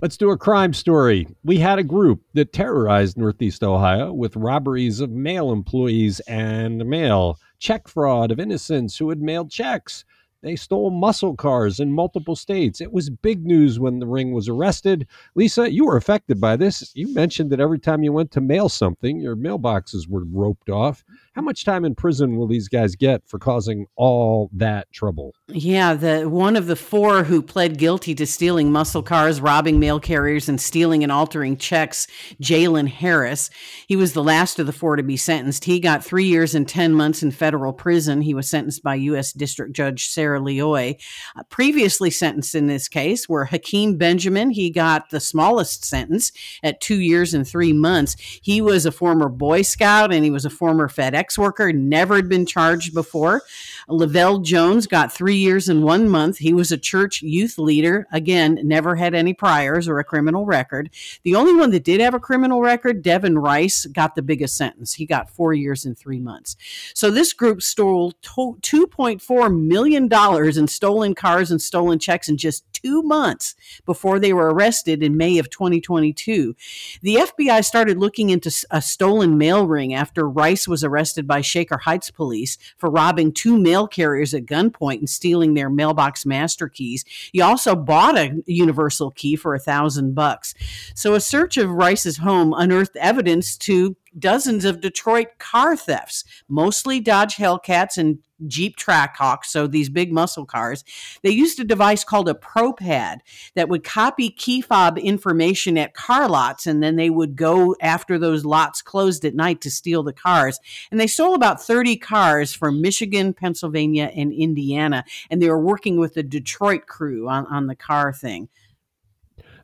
Let's 0.00 0.16
do 0.16 0.30
a 0.30 0.38
crime 0.38 0.72
story. 0.72 1.28
We 1.44 1.58
had 1.58 1.78
a 1.78 1.84
group 1.84 2.22
that 2.32 2.52
terrorized 2.52 3.18
Northeast 3.18 3.62
Ohio 3.62 4.12
with 4.12 4.34
robberies 4.34 5.00
of 5.00 5.10
mail 5.10 5.52
employees 5.52 6.18
and 6.20 6.84
mail, 6.86 7.38
check 7.58 7.86
fraud 7.86 8.30
of 8.30 8.40
innocents 8.40 8.96
who 8.96 9.10
had 9.10 9.20
mailed 9.20 9.50
checks, 9.50 10.04
They 10.42 10.56
stole 10.56 10.90
muscle 10.90 11.36
cars 11.36 11.78
in 11.78 11.92
multiple 11.92 12.34
states. 12.34 12.80
It 12.80 12.92
was 12.92 13.10
big 13.10 13.46
news 13.46 13.78
when 13.78 14.00
the 14.00 14.06
ring 14.06 14.32
was 14.32 14.48
arrested. 14.48 15.06
Lisa, 15.36 15.72
you 15.72 15.84
were 15.84 15.96
affected 15.96 16.40
by 16.40 16.56
this. 16.56 16.90
You 16.94 17.14
mentioned 17.14 17.50
that 17.50 17.60
every 17.60 17.78
time 17.78 18.02
you 18.02 18.12
went 18.12 18.32
to 18.32 18.40
mail 18.40 18.68
something, 18.68 19.20
your 19.20 19.36
mailboxes 19.36 20.08
were 20.08 20.24
roped 20.24 20.68
off. 20.68 21.04
How 21.34 21.42
much 21.42 21.64
time 21.64 21.84
in 21.84 21.94
prison 21.94 22.36
will 22.36 22.46
these 22.46 22.68
guys 22.68 22.94
get 22.94 23.22
for 23.26 23.38
causing 23.38 23.86
all 23.96 24.50
that 24.52 24.92
trouble? 24.92 25.32
Yeah, 25.48 25.94
the 25.94 26.24
one 26.24 26.56
of 26.56 26.66
the 26.66 26.76
four 26.76 27.24
who 27.24 27.40
pled 27.40 27.78
guilty 27.78 28.14
to 28.16 28.26
stealing 28.26 28.70
muscle 28.70 29.02
cars, 29.02 29.40
robbing 29.40 29.80
mail 29.80 29.98
carriers, 29.98 30.48
and 30.48 30.60
stealing 30.60 31.02
and 31.02 31.10
altering 31.10 31.56
checks, 31.56 32.06
Jalen 32.42 32.88
Harris. 32.88 33.48
He 33.86 33.96
was 33.96 34.12
the 34.12 34.22
last 34.22 34.58
of 34.58 34.66
the 34.66 34.72
four 34.72 34.96
to 34.96 35.02
be 35.02 35.16
sentenced. 35.16 35.64
He 35.64 35.80
got 35.80 36.04
three 36.04 36.26
years 36.26 36.54
and 36.54 36.68
ten 36.68 36.92
months 36.92 37.22
in 37.22 37.30
federal 37.30 37.72
prison. 37.72 38.20
He 38.20 38.34
was 38.34 38.50
sentenced 38.50 38.82
by 38.82 38.96
U.S. 38.96 39.32
District 39.32 39.72
Judge 39.72 40.08
Sara 40.08 40.31
Lioi. 40.38 41.00
Uh, 41.36 41.42
previously 41.44 42.10
sentenced 42.10 42.54
in 42.54 42.66
this 42.66 42.88
case 42.88 43.28
were 43.28 43.46
Hakeem 43.46 43.96
Benjamin. 43.96 44.50
He 44.50 44.70
got 44.70 45.10
the 45.10 45.20
smallest 45.20 45.84
sentence 45.84 46.32
at 46.62 46.80
two 46.80 47.00
years 47.00 47.34
and 47.34 47.46
three 47.46 47.72
months. 47.72 48.16
He 48.42 48.60
was 48.60 48.86
a 48.86 48.92
former 48.92 49.28
Boy 49.28 49.62
Scout 49.62 50.12
and 50.12 50.24
he 50.24 50.30
was 50.30 50.44
a 50.44 50.50
former 50.50 50.88
FedEx 50.88 51.38
worker, 51.38 51.72
never 51.72 52.16
had 52.16 52.28
been 52.28 52.46
charged 52.46 52.94
before. 52.94 53.42
Lavelle 53.88 54.38
Jones 54.38 54.86
got 54.86 55.12
three 55.12 55.36
years 55.36 55.68
and 55.68 55.82
one 55.82 56.08
month. 56.08 56.38
He 56.38 56.52
was 56.52 56.72
a 56.72 56.78
church 56.78 57.22
youth 57.22 57.58
leader. 57.58 58.06
Again, 58.12 58.58
never 58.62 58.96
had 58.96 59.14
any 59.14 59.34
priors 59.34 59.88
or 59.88 59.98
a 59.98 60.04
criminal 60.04 60.46
record. 60.46 60.90
The 61.24 61.34
only 61.34 61.54
one 61.54 61.70
that 61.70 61.84
did 61.84 62.00
have 62.00 62.14
a 62.14 62.20
criminal 62.20 62.60
record, 62.60 63.02
Devin 63.02 63.38
Rice, 63.38 63.86
got 63.86 64.14
the 64.14 64.22
biggest 64.22 64.56
sentence. 64.56 64.94
He 64.94 65.06
got 65.06 65.30
four 65.30 65.52
years 65.52 65.84
and 65.84 65.98
three 65.98 66.18
months. 66.18 66.56
So 66.94 67.10
this 67.10 67.32
group 67.32 67.62
stole 67.62 68.12
$2.4 68.22 69.60
million 69.60 70.08
in 70.22 70.68
stolen 70.68 71.14
cars 71.14 71.50
and 71.50 71.60
stolen 71.60 71.98
checks 71.98 72.28
in 72.28 72.36
just 72.36 72.64
two 72.72 73.02
months 73.02 73.56
before 73.84 74.20
they 74.20 74.32
were 74.32 74.52
arrested 74.52 75.02
in 75.02 75.16
May 75.16 75.38
of 75.38 75.50
2022. 75.50 76.54
The 77.02 77.16
FBI 77.16 77.64
started 77.64 77.98
looking 77.98 78.30
into 78.30 78.52
a 78.70 78.80
stolen 78.80 79.36
mail 79.36 79.66
ring 79.66 79.92
after 79.92 80.28
Rice 80.28 80.68
was 80.68 80.84
arrested 80.84 81.26
by 81.26 81.40
Shaker 81.40 81.78
Heights 81.78 82.10
police 82.10 82.56
for 82.78 82.88
robbing 82.88 83.32
two 83.32 83.58
mail 83.58 83.88
carriers 83.88 84.32
at 84.32 84.46
gunpoint 84.46 84.98
and 84.98 85.10
stealing 85.10 85.54
their 85.54 85.68
mailbox 85.68 86.24
master 86.24 86.68
keys. 86.68 87.04
He 87.32 87.40
also 87.40 87.74
bought 87.74 88.16
a 88.16 88.42
universal 88.46 89.10
key 89.10 89.34
for 89.34 89.54
a 89.54 89.58
thousand 89.58 90.14
bucks. 90.14 90.54
So 90.94 91.14
a 91.14 91.20
search 91.20 91.56
of 91.56 91.70
Rice's 91.70 92.18
home 92.18 92.54
unearthed 92.56 92.96
evidence 92.96 93.56
to 93.58 93.96
dozens 94.18 94.64
of 94.64 94.80
Detroit 94.80 95.38
car 95.38 95.76
thefts, 95.76 96.24
mostly 96.48 97.00
Dodge 97.00 97.36
Hellcats 97.36 97.96
and 97.96 98.18
Jeep 98.46 98.76
Trackhawks, 98.76 99.46
so 99.46 99.66
these 99.66 99.88
big 99.88 100.12
muscle 100.12 100.44
cars. 100.44 100.84
They 101.22 101.30
used 101.30 101.60
a 101.60 101.64
device 101.64 102.04
called 102.04 102.28
a 102.28 102.34
ProPad 102.34 103.18
that 103.54 103.68
would 103.68 103.84
copy 103.84 104.30
key 104.30 104.60
fob 104.60 104.98
information 104.98 105.78
at 105.78 105.94
car 105.94 106.28
lots, 106.28 106.66
and 106.66 106.82
then 106.82 106.96
they 106.96 107.10
would 107.10 107.36
go 107.36 107.76
after 107.80 108.18
those 108.18 108.44
lots 108.44 108.82
closed 108.82 109.24
at 109.24 109.34
night 109.34 109.60
to 109.62 109.70
steal 109.70 110.02
the 110.02 110.12
cars. 110.12 110.58
And 110.90 111.00
they 111.00 111.06
stole 111.06 111.34
about 111.34 111.62
30 111.62 111.96
cars 111.96 112.52
from 112.52 112.82
Michigan, 112.82 113.32
Pennsylvania, 113.32 114.10
and 114.14 114.32
Indiana, 114.32 115.04
and 115.30 115.40
they 115.40 115.48
were 115.48 115.60
working 115.60 115.98
with 115.98 116.14
the 116.14 116.22
Detroit 116.22 116.86
crew 116.86 117.28
on, 117.28 117.46
on 117.46 117.66
the 117.66 117.76
car 117.76 118.12
thing 118.12 118.48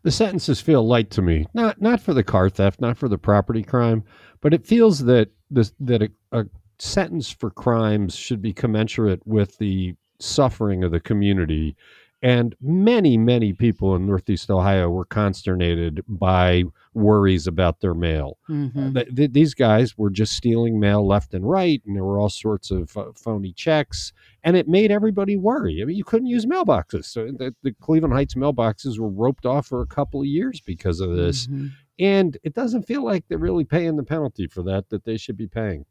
the 0.03 0.13
sentences 0.13 0.61
feel 0.61 0.87
light 0.87 1.11
to 1.11 1.23
me. 1.23 1.47
Not 1.55 1.81
not 1.81 2.01
for 2.01 2.15
the 2.15 2.23
car 2.23 2.49
theft, 2.49 2.81
not 2.81 2.97
for 2.97 3.09
the 3.09 3.19
property 3.19 3.63
crime, 3.63 4.05
but 4.40 4.55
it 4.55 4.66
feels 4.66 5.05
that 5.05 5.31
this 5.51 5.72
that 5.81 6.03
a, 6.03 6.11
a 6.33 6.46
sentence 6.79 7.31
for 7.31 7.51
crimes 7.51 8.14
should 8.14 8.40
be 8.40 8.53
commensurate 8.53 9.27
with 9.27 9.59
the 9.59 9.94
suffering 10.20 10.85
of 10.85 10.92
the 10.92 11.01
community. 11.01 11.77
And 12.20 12.57
many, 12.61 13.16
many 13.16 13.53
people 13.53 13.94
in 13.94 14.05
Northeast 14.05 14.51
Ohio 14.51 14.90
were 14.90 15.05
consternated 15.05 16.03
by 16.09 16.64
worries 16.92 17.46
about 17.46 17.81
their 17.81 17.94
mail. 17.94 18.38
Mm-hmm. 18.48 18.96
Uh, 18.96 19.05
th- 19.14 19.33
these 19.33 19.55
guys 19.55 19.96
were 19.96 20.11
just 20.11 20.33
stealing 20.33 20.81
mail 20.81 21.07
left 21.07 21.33
and 21.33 21.48
right, 21.48 21.81
and 21.87 21.94
there 21.94 22.03
were 22.03 22.18
all 22.18 22.29
sorts 22.29 22.72
of 22.72 22.96
uh, 22.96 23.12
phony 23.14 23.53
checks, 23.53 24.12
and 24.42 24.57
it 24.57 24.66
made 24.66 24.90
everybody 24.90 25.37
worry. 25.37 25.81
I 25.81 25.85
mean, 25.85 25.96
you 25.96 26.03
couldn't 26.03 26.27
use 26.27 26.44
mailboxes. 26.44 27.05
So 27.05 27.27
the, 27.27 27.55
the 27.62 27.72
Cleveland 27.81 28.14
Heights 28.14 28.35
mailboxes 28.35 28.98
were 28.98 29.09
roped 29.09 29.46
off 29.46 29.68
for 29.68 29.81
a 29.81 29.87
couple 29.87 30.20
of 30.20 30.27
years 30.27 30.61
because 30.61 30.98
of 30.98 31.14
this. 31.14 31.46
Mm-hmm. 31.46 31.68
And 31.99 32.37
it 32.43 32.55
doesn't 32.55 32.85
feel 32.85 33.05
like 33.05 33.25
they're 33.29 33.39
really 33.39 33.65
paying 33.65 33.97
the 33.97 34.05
penalty 34.05 34.47
for 34.47 34.63
that 34.65 34.89
that 34.91 35.05
they 35.05 35.17
should 35.17 35.37
be 35.37 35.49
paying. 35.49 35.85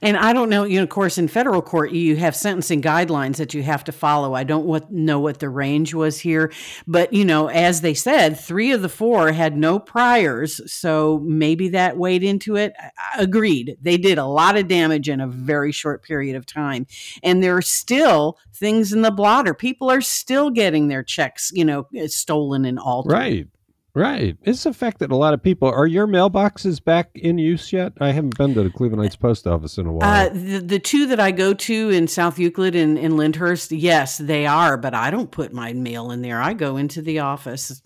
And 0.00 0.16
I 0.16 0.32
don't 0.32 0.48
know, 0.48 0.64
you 0.64 0.76
know, 0.76 0.84
of 0.84 0.88
course, 0.88 1.18
in 1.18 1.26
federal 1.26 1.60
court, 1.60 1.90
you 1.90 2.16
have 2.16 2.36
sentencing 2.36 2.80
guidelines 2.80 3.36
that 3.36 3.52
you 3.52 3.62
have 3.64 3.82
to 3.84 3.92
follow. 3.92 4.32
I 4.32 4.44
don't 4.44 4.64
what, 4.64 4.92
know 4.92 5.18
what 5.18 5.40
the 5.40 5.48
range 5.48 5.92
was 5.92 6.20
here, 6.20 6.52
but, 6.86 7.12
you 7.12 7.24
know, 7.24 7.48
as 7.48 7.80
they 7.80 7.92
said, 7.92 8.38
three 8.38 8.70
of 8.72 8.80
the 8.80 8.88
four 8.88 9.32
had 9.32 9.56
no 9.56 9.78
priors. 9.78 10.60
So 10.72 11.20
maybe 11.24 11.70
that 11.70 11.98
weighed 11.98 12.22
into 12.22 12.56
it. 12.56 12.72
Agreed. 13.18 13.76
They 13.82 13.96
did 13.96 14.18
a 14.18 14.24
lot 14.24 14.56
of 14.56 14.68
damage 14.68 15.08
in 15.08 15.20
a 15.20 15.26
very 15.26 15.72
short 15.72 16.04
period 16.04 16.36
of 16.36 16.46
time. 16.46 16.86
And 17.22 17.42
there 17.42 17.56
are 17.56 17.62
still 17.62 18.38
things 18.54 18.92
in 18.92 19.02
the 19.02 19.10
blotter. 19.10 19.52
People 19.52 19.90
are 19.90 20.00
still 20.00 20.50
getting 20.50 20.88
their 20.88 21.02
checks, 21.02 21.50
you 21.52 21.64
know, 21.64 21.86
stolen 22.06 22.64
and 22.64 22.78
altered. 22.78 23.12
Right. 23.12 23.48
Right. 23.94 24.36
It's 24.42 24.62
the 24.62 24.72
fact 24.72 25.00
that 25.00 25.10
a 25.10 25.16
lot 25.16 25.34
of 25.34 25.42
people. 25.42 25.68
Are 25.68 25.86
your 25.86 26.06
mailboxes 26.06 26.82
back 26.82 27.10
in 27.14 27.38
use 27.38 27.72
yet? 27.72 27.92
I 28.00 28.12
haven't 28.12 28.38
been 28.38 28.54
to 28.54 28.62
the 28.62 28.70
Cleveland 28.70 29.02
Heights 29.02 29.16
post 29.16 29.46
office 29.46 29.78
in 29.78 29.86
a 29.86 29.92
while. 29.92 30.08
Uh, 30.08 30.28
the, 30.28 30.58
the 30.58 30.78
two 30.78 31.06
that 31.06 31.18
I 31.18 31.32
go 31.32 31.52
to 31.52 31.90
in 31.90 32.06
South 32.06 32.38
Euclid 32.38 32.76
and 32.76 32.96
in 32.96 33.16
Lyndhurst, 33.16 33.72
yes, 33.72 34.18
they 34.18 34.46
are, 34.46 34.76
but 34.76 34.94
I 34.94 35.10
don't 35.10 35.32
put 35.32 35.52
my 35.52 35.72
mail 35.72 36.12
in 36.12 36.22
there. 36.22 36.40
I 36.40 36.52
go 36.52 36.76
into 36.76 37.02
the 37.02 37.18
office. 37.18 37.82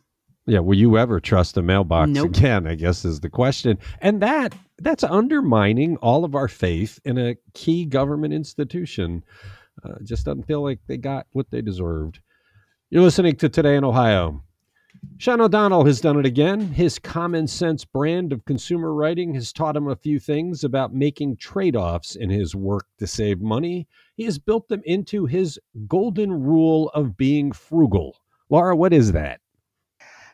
Yeah, 0.47 0.59
will 0.59 0.77
you 0.77 0.99
ever 0.99 1.21
trust 1.21 1.57
a 1.57 1.63
mailbox 1.63 2.11
nope. 2.11 2.37
again? 2.37 2.67
I 2.67 2.75
guess 2.75 3.07
is 3.07 3.21
the 3.21 3.31
question. 3.31 3.79
And 4.01 4.21
that 4.21 4.55
that's 4.79 5.05
undermining 5.05 5.97
all 5.99 6.25
of 6.25 6.35
our 6.35 6.49
faith 6.49 7.01
in 7.05 7.17
a 7.17 7.37
key 7.55 7.87
government 7.87 8.35
institution. 8.35 9.25
Uh, 9.83 9.95
just 10.03 10.27
doesn't 10.27 10.47
feel 10.47 10.63
like 10.63 10.81
they 10.87 10.99
got 10.99 11.27
what 11.33 11.51
they 11.51 11.63
deserved. 11.63 12.21
You're 12.91 13.03
listening 13.03 13.37
to 13.37 13.49
Today 13.49 13.77
in 13.77 13.85
Ohio. 13.85 14.43
Sean 15.19 15.39
McDonnell 15.39 15.87
has 15.87 16.01
done 16.01 16.19
it 16.19 16.27
again. 16.27 16.61
His 16.61 16.99
common 16.99 17.47
sense 17.47 17.85
brand 17.85 18.33
of 18.33 18.45
consumer 18.45 18.93
writing 18.93 19.33
has 19.35 19.53
taught 19.53 19.77
him 19.77 19.89
a 19.89 19.97
few 19.97 20.19
things 20.19 20.65
about 20.65 20.93
making 20.93 21.37
trade 21.37 21.77
offs 21.77 22.17
in 22.17 22.29
his 22.29 22.55
work 22.55 22.87
to 22.99 23.07
save 23.07 23.41
money. 23.41 23.87
He 24.17 24.25
has 24.25 24.39
built 24.39 24.69
them 24.69 24.83
into 24.85 25.27
his 25.27 25.59
golden 25.87 26.33
rule 26.33 26.91
of 26.91 27.17
being 27.17 27.53
frugal. 27.53 28.17
Laura, 28.51 28.77
what 28.77 28.93
is 28.93 29.13
that? 29.13 29.41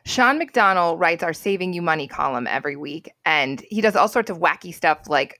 Sean 0.03 0.39
McDonnell 0.39 0.99
writes 0.99 1.23
our 1.23 1.33
Saving 1.33 1.73
You 1.73 1.81
Money 1.81 2.07
column 2.07 2.47
every 2.47 2.75
week, 2.75 3.11
and 3.25 3.63
he 3.69 3.81
does 3.81 3.95
all 3.95 4.07
sorts 4.07 4.29
of 4.29 4.39
wacky 4.39 4.73
stuff 4.73 5.07
like, 5.07 5.39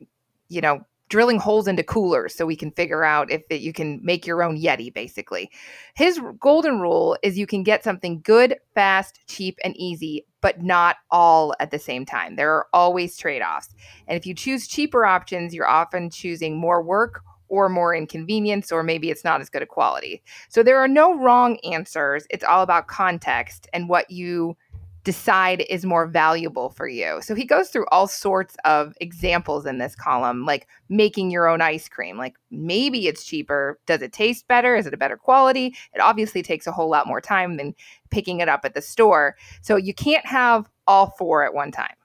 you 0.49 0.61
know, 0.61 0.85
drilling 1.11 1.39
holes 1.39 1.67
into 1.67 1.83
coolers 1.83 2.33
so 2.33 2.45
we 2.45 2.55
can 2.55 2.71
figure 2.71 3.03
out 3.03 3.29
if 3.29 3.43
it, 3.49 3.59
you 3.59 3.73
can 3.73 3.99
make 4.01 4.25
your 4.25 4.41
own 4.41 4.57
Yeti, 4.57 4.91
basically. 4.91 5.51
His 5.93 6.19
golden 6.39 6.79
rule 6.79 7.17
is 7.21 7.37
you 7.37 7.45
can 7.45 7.63
get 7.63 7.83
something 7.83 8.21
good, 8.23 8.55
fast, 8.73 9.19
cheap, 9.27 9.59
and 9.61 9.75
easy, 9.75 10.25
but 10.39 10.63
not 10.63 10.95
all 11.11 11.53
at 11.59 11.69
the 11.69 11.77
same 11.77 12.05
time. 12.05 12.37
There 12.37 12.53
are 12.53 12.67
always 12.73 13.17
trade 13.17 13.41
offs. 13.41 13.75
And 14.07 14.17
if 14.17 14.25
you 14.25 14.33
choose 14.33 14.69
cheaper 14.69 15.05
options, 15.05 15.53
you're 15.53 15.67
often 15.67 16.09
choosing 16.09 16.57
more 16.57 16.81
work 16.81 17.21
or 17.49 17.67
more 17.67 17.93
inconvenience, 17.93 18.71
or 18.71 18.81
maybe 18.81 19.09
it's 19.09 19.25
not 19.25 19.41
as 19.41 19.49
good 19.49 19.61
a 19.61 19.65
quality. 19.65 20.23
So 20.47 20.63
there 20.63 20.79
are 20.79 20.87
no 20.87 21.19
wrong 21.19 21.57
answers. 21.65 22.25
It's 22.29 22.45
all 22.45 22.63
about 22.63 22.87
context 22.87 23.67
and 23.73 23.89
what 23.89 24.09
you 24.09 24.55
decide 25.03 25.65
is 25.69 25.85
more 25.85 26.05
valuable 26.05 26.69
for 26.69 26.87
you. 26.87 27.19
So 27.21 27.33
he 27.33 27.45
goes 27.45 27.69
through 27.69 27.85
all 27.91 28.07
sorts 28.07 28.55
of 28.65 28.93
examples 29.01 29.65
in 29.65 29.79
this 29.79 29.95
column, 29.95 30.45
like 30.45 30.67
making 30.89 31.31
your 31.31 31.47
own 31.47 31.61
ice 31.61 31.89
cream. 31.89 32.17
Like 32.17 32.35
maybe 32.51 33.07
it's 33.07 33.23
cheaper. 33.23 33.79
Does 33.87 34.01
it 34.01 34.13
taste 34.13 34.47
better? 34.47 34.75
Is 34.75 34.85
it 34.85 34.93
a 34.93 34.97
better 34.97 35.17
quality? 35.17 35.75
It 35.93 36.01
obviously 36.01 36.43
takes 36.43 36.67
a 36.67 36.71
whole 36.71 36.89
lot 36.89 37.07
more 37.07 37.21
time 37.21 37.57
than 37.57 37.73
picking 38.11 38.41
it 38.41 38.49
up 38.49 38.63
at 38.63 38.73
the 38.73 38.81
store. 38.81 39.35
So 39.61 39.75
you 39.75 39.93
can't 39.93 40.25
have 40.25 40.69
all 40.87 41.15
four 41.17 41.43
at 41.43 41.53
one 41.53 41.71
time. 41.71 41.95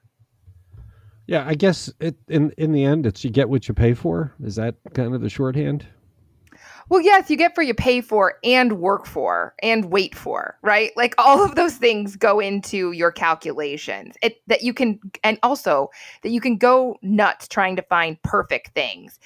Yeah, 1.27 1.45
I 1.47 1.55
guess 1.55 1.93
it 1.99 2.17
in 2.29 2.53
in 2.57 2.71
the 2.73 2.85
end 2.85 3.05
it's 3.05 3.25
you 3.25 3.31
get 3.31 3.49
what 3.49 3.67
you 3.67 3.75
pay 3.75 3.95
for. 3.95 4.33
Is 4.43 4.55
that 4.57 4.77
kind 4.95 5.13
of 5.13 5.21
the 5.21 5.29
shorthand? 5.29 5.85
Well, 6.89 7.01
yes, 7.01 7.31
you 7.31 7.37
get 7.37 7.55
for 7.55 7.63
you 7.63 7.75
pay 7.75 8.01
for 8.01 8.39
and 8.45 8.79
work 8.79 9.07
for 9.07 9.55
and 9.61 9.87
wait 9.87 10.15
for, 10.15 10.57
right? 10.63 10.93
Like 10.97 11.15
all 11.19 11.45
of 11.45 11.57
those 11.57 11.75
things 11.75 12.15
go 12.15 12.39
into 12.39 12.93
your 12.93 13.11
calculations. 13.11 14.15
It 14.23 14.41
that 14.47 14.63
you 14.63 14.73
can 14.73 15.01
and 15.25 15.39
also 15.43 15.91
that 16.23 16.31
you 16.31 16.41
can 16.41 16.57
go 16.57 16.97
nuts 17.03 17.49
trying 17.49 17.75
to 17.77 17.83
find 17.83 18.23
perfect 18.23 18.69
things, 18.69 19.19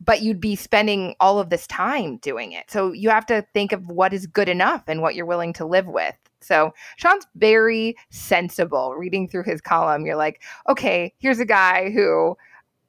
but 0.00 0.22
you'd 0.22 0.40
be 0.40 0.54
spending 0.54 1.16
all 1.18 1.40
of 1.40 1.50
this 1.50 1.66
time 1.66 2.18
doing 2.18 2.52
it. 2.52 2.70
So 2.70 2.92
you 2.92 3.10
have 3.10 3.26
to 3.26 3.44
think 3.54 3.72
of 3.72 3.84
what 3.88 4.12
is 4.12 4.26
good 4.26 4.48
enough 4.48 4.84
and 4.86 5.02
what 5.02 5.16
you're 5.16 5.26
willing 5.26 5.52
to 5.54 5.66
live 5.66 5.86
with. 5.86 6.14
So 6.40 6.72
Sean's 6.96 7.26
very 7.34 7.96
sensible. 8.10 8.94
Reading 8.94 9.28
through 9.28 9.44
his 9.44 9.60
column, 9.60 10.06
you're 10.06 10.16
like, 10.16 10.42
okay, 10.68 11.12
here's 11.18 11.40
a 11.40 11.44
guy 11.44 11.90
who 11.90 12.36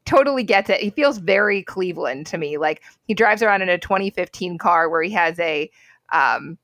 totally 0.06 0.44
gets 0.44 0.70
it. 0.70 0.82
He 0.82 0.90
feels 0.90 1.18
very 1.18 1.64
Cleveland 1.64 2.26
to 2.28 2.38
me. 2.38 2.58
Like 2.58 2.82
he 3.06 3.14
drives 3.14 3.42
around 3.42 3.62
in 3.62 3.70
a 3.70 3.78
2015 3.78 4.58
car 4.58 4.90
where 4.90 5.02
he 5.02 5.12
has 5.12 5.40
a 5.40 5.70
um 6.12 6.58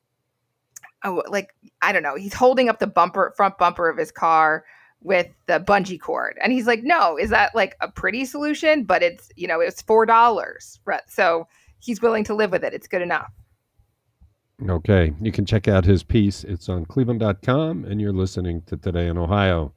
oh 1.04 1.24
like 1.30 1.54
I 1.82 1.92
don't 1.92 2.04
know, 2.04 2.16
he's 2.16 2.34
holding 2.34 2.70
up 2.70 2.80
the 2.80 2.88
bumper 2.88 3.34
front 3.36 3.58
bumper 3.58 3.90
of 3.90 3.98
his 3.98 4.12
car 4.12 4.66
with 5.02 5.28
the 5.46 5.60
bungee 5.60 6.00
cord. 6.00 6.38
And 6.42 6.52
he's 6.52 6.68
like, 6.68 6.84
"No, 6.84 7.18
is 7.18 7.30
that 7.30 7.54
like 7.56 7.76
a 7.82 7.90
pretty 7.90 8.26
solution, 8.26 8.84
but 8.84 9.04
it's, 9.04 9.30
you 9.36 9.48
know, 9.48 9.60
it's 9.60 9.82
$4." 9.82 10.80
Right. 10.86 11.02
So 11.08 11.48
he's 11.80 12.02
willing 12.02 12.24
to 12.26 12.34
live 12.34 12.52
with 12.52 12.64
it. 12.64 12.74
It's 12.74 12.88
good 12.88 13.02
enough. 13.02 13.32
Okay. 14.68 15.14
You 15.22 15.32
can 15.32 15.46
check 15.46 15.68
out 15.68 15.86
his 15.86 16.04
piece. 16.04 16.44
It's 16.44 16.68
on 16.68 16.86
cleveland.com, 16.86 17.86
and 17.86 18.02
you're 18.02 18.12
listening 18.14 18.64
to 18.64 18.78
Today 18.78 19.08
in 19.08 19.18
Ohio. 19.18 19.72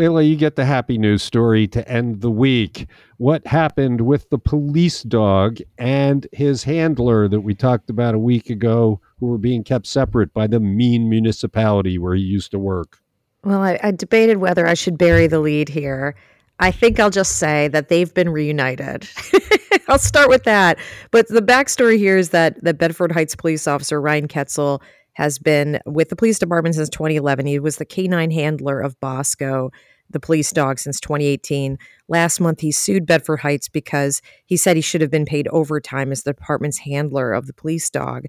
Leila, 0.00 0.22
you 0.22 0.34
get 0.34 0.56
the 0.56 0.64
happy 0.64 0.96
news 0.96 1.22
story 1.22 1.68
to 1.68 1.86
end 1.86 2.22
the 2.22 2.30
week. 2.30 2.88
What 3.18 3.46
happened 3.46 4.00
with 4.00 4.30
the 4.30 4.38
police 4.38 5.02
dog 5.02 5.58
and 5.76 6.26
his 6.32 6.64
handler 6.64 7.28
that 7.28 7.42
we 7.42 7.54
talked 7.54 7.90
about 7.90 8.14
a 8.14 8.18
week 8.18 8.48
ago, 8.48 8.98
who 9.18 9.26
were 9.26 9.36
being 9.36 9.62
kept 9.62 9.86
separate 9.86 10.32
by 10.32 10.46
the 10.46 10.58
mean 10.58 11.10
municipality 11.10 11.98
where 11.98 12.14
he 12.14 12.22
used 12.22 12.50
to 12.52 12.58
work? 12.58 12.98
Well, 13.44 13.60
I, 13.60 13.78
I 13.82 13.90
debated 13.90 14.38
whether 14.38 14.66
I 14.66 14.72
should 14.72 14.96
bury 14.96 15.26
the 15.26 15.38
lead 15.38 15.68
here. 15.68 16.14
I 16.60 16.70
think 16.70 16.98
I'll 16.98 17.10
just 17.10 17.36
say 17.36 17.68
that 17.68 17.90
they've 17.90 18.12
been 18.14 18.30
reunited. 18.30 19.06
I'll 19.88 19.98
start 19.98 20.30
with 20.30 20.44
that. 20.44 20.78
But 21.10 21.28
the 21.28 21.42
backstory 21.42 21.98
here 21.98 22.16
is 22.16 22.30
that 22.30 22.64
the 22.64 22.72
Bedford 22.72 23.12
Heights 23.12 23.36
police 23.36 23.66
officer, 23.66 24.00
Ryan 24.00 24.28
Ketzel, 24.28 24.80
has 25.14 25.38
been 25.38 25.78
with 25.84 26.08
the 26.08 26.16
police 26.16 26.38
department 26.38 26.74
since 26.74 26.88
2011. 26.88 27.44
He 27.44 27.58
was 27.58 27.76
the 27.76 27.84
canine 27.84 28.30
handler 28.30 28.80
of 28.80 28.98
Bosco, 29.00 29.70
the 30.10 30.20
police 30.20 30.50
dog, 30.50 30.78
since 30.78 31.00
2018. 31.00 31.78
Last 32.08 32.40
month, 32.40 32.60
he 32.60 32.72
sued 32.72 33.06
Bedford 33.06 33.38
Heights 33.38 33.68
because 33.68 34.20
he 34.46 34.56
said 34.56 34.76
he 34.76 34.82
should 34.82 35.00
have 35.00 35.10
been 35.10 35.24
paid 35.24 35.48
overtime 35.48 36.12
as 36.12 36.22
the 36.22 36.32
department's 36.32 36.78
handler 36.78 37.32
of 37.32 37.46
the 37.46 37.54
police 37.54 37.88
dog. 37.88 38.26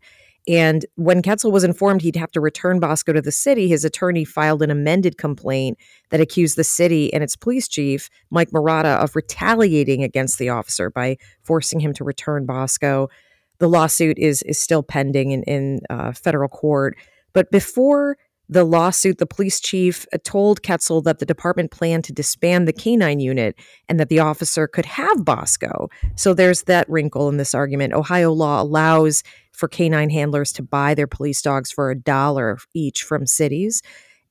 And 0.48 0.86
when 0.96 1.22
Ketzel 1.22 1.52
was 1.52 1.64
informed 1.64 2.02
he'd 2.02 2.16
have 2.16 2.32
to 2.32 2.42
return 2.42 2.80
Bosco 2.80 3.14
to 3.14 3.22
the 3.22 3.32
city, 3.32 3.68
his 3.68 3.86
attorney 3.86 4.26
filed 4.26 4.64
an 4.64 4.72
amended 4.72 5.18
complaint 5.18 5.78
that 6.10 6.22
accused 6.22 6.58
the 6.58 6.64
city 6.64 7.14
and 7.14 7.24
its 7.24 7.36
police 7.36 7.68
chief, 7.68 8.10
Mike 8.32 8.50
Marotta, 8.50 8.98
of 8.98 9.16
retaliating 9.16 10.04
against 10.04 10.40
the 10.40 10.50
officer 10.50 10.90
by 10.90 11.18
forcing 11.44 11.80
him 11.80 11.94
to 11.94 12.04
return 12.04 12.46
Bosco. 12.46 13.08
The 13.60 13.70
lawsuit 13.70 14.18
is 14.18 14.42
is 14.44 14.60
still 14.60 14.82
pending 14.82 15.32
in, 15.32 15.44
in 15.44 15.82
uh, 15.92 16.12
federal 16.14 16.50
court. 16.50 16.98
But 17.34 17.52
before 17.52 18.18
the 18.52 18.66
lawsuit, 18.66 19.18
the 19.18 19.26
police 19.26 19.62
chief 19.62 20.06
uh, 20.14 20.18
told 20.26 20.62
Ketzel 20.62 21.02
that 21.06 21.20
the 21.20 21.26
department 21.26 21.72
planned 21.72 22.04
to 22.04 22.14
disband 22.14 22.68
the 22.68 22.74
canine 22.74 23.22
unit 23.22 23.56
and 23.88 23.98
that 23.98 24.10
the 24.10 24.20
officer 24.20 24.68
could 24.68 24.86
have 24.86 25.24
Bosco. 25.24 25.90
So 26.16 26.34
there's 26.34 26.64
that 26.64 26.88
wrinkle 26.90 27.30
in 27.30 27.38
this 27.38 27.56
argument. 27.56 27.94
Ohio 27.94 28.34
law 28.34 28.62
allows 28.62 29.24
for 29.54 29.70
canine 29.70 30.10
handlers 30.10 30.52
to 30.54 30.64
buy 30.64 30.94
their 30.94 31.08
police 31.08 31.42
dogs 31.42 31.72
for 31.72 31.90
a 31.90 31.98
dollar 31.98 32.58
each 32.76 33.04
from 33.04 33.26
cities. 33.26 33.82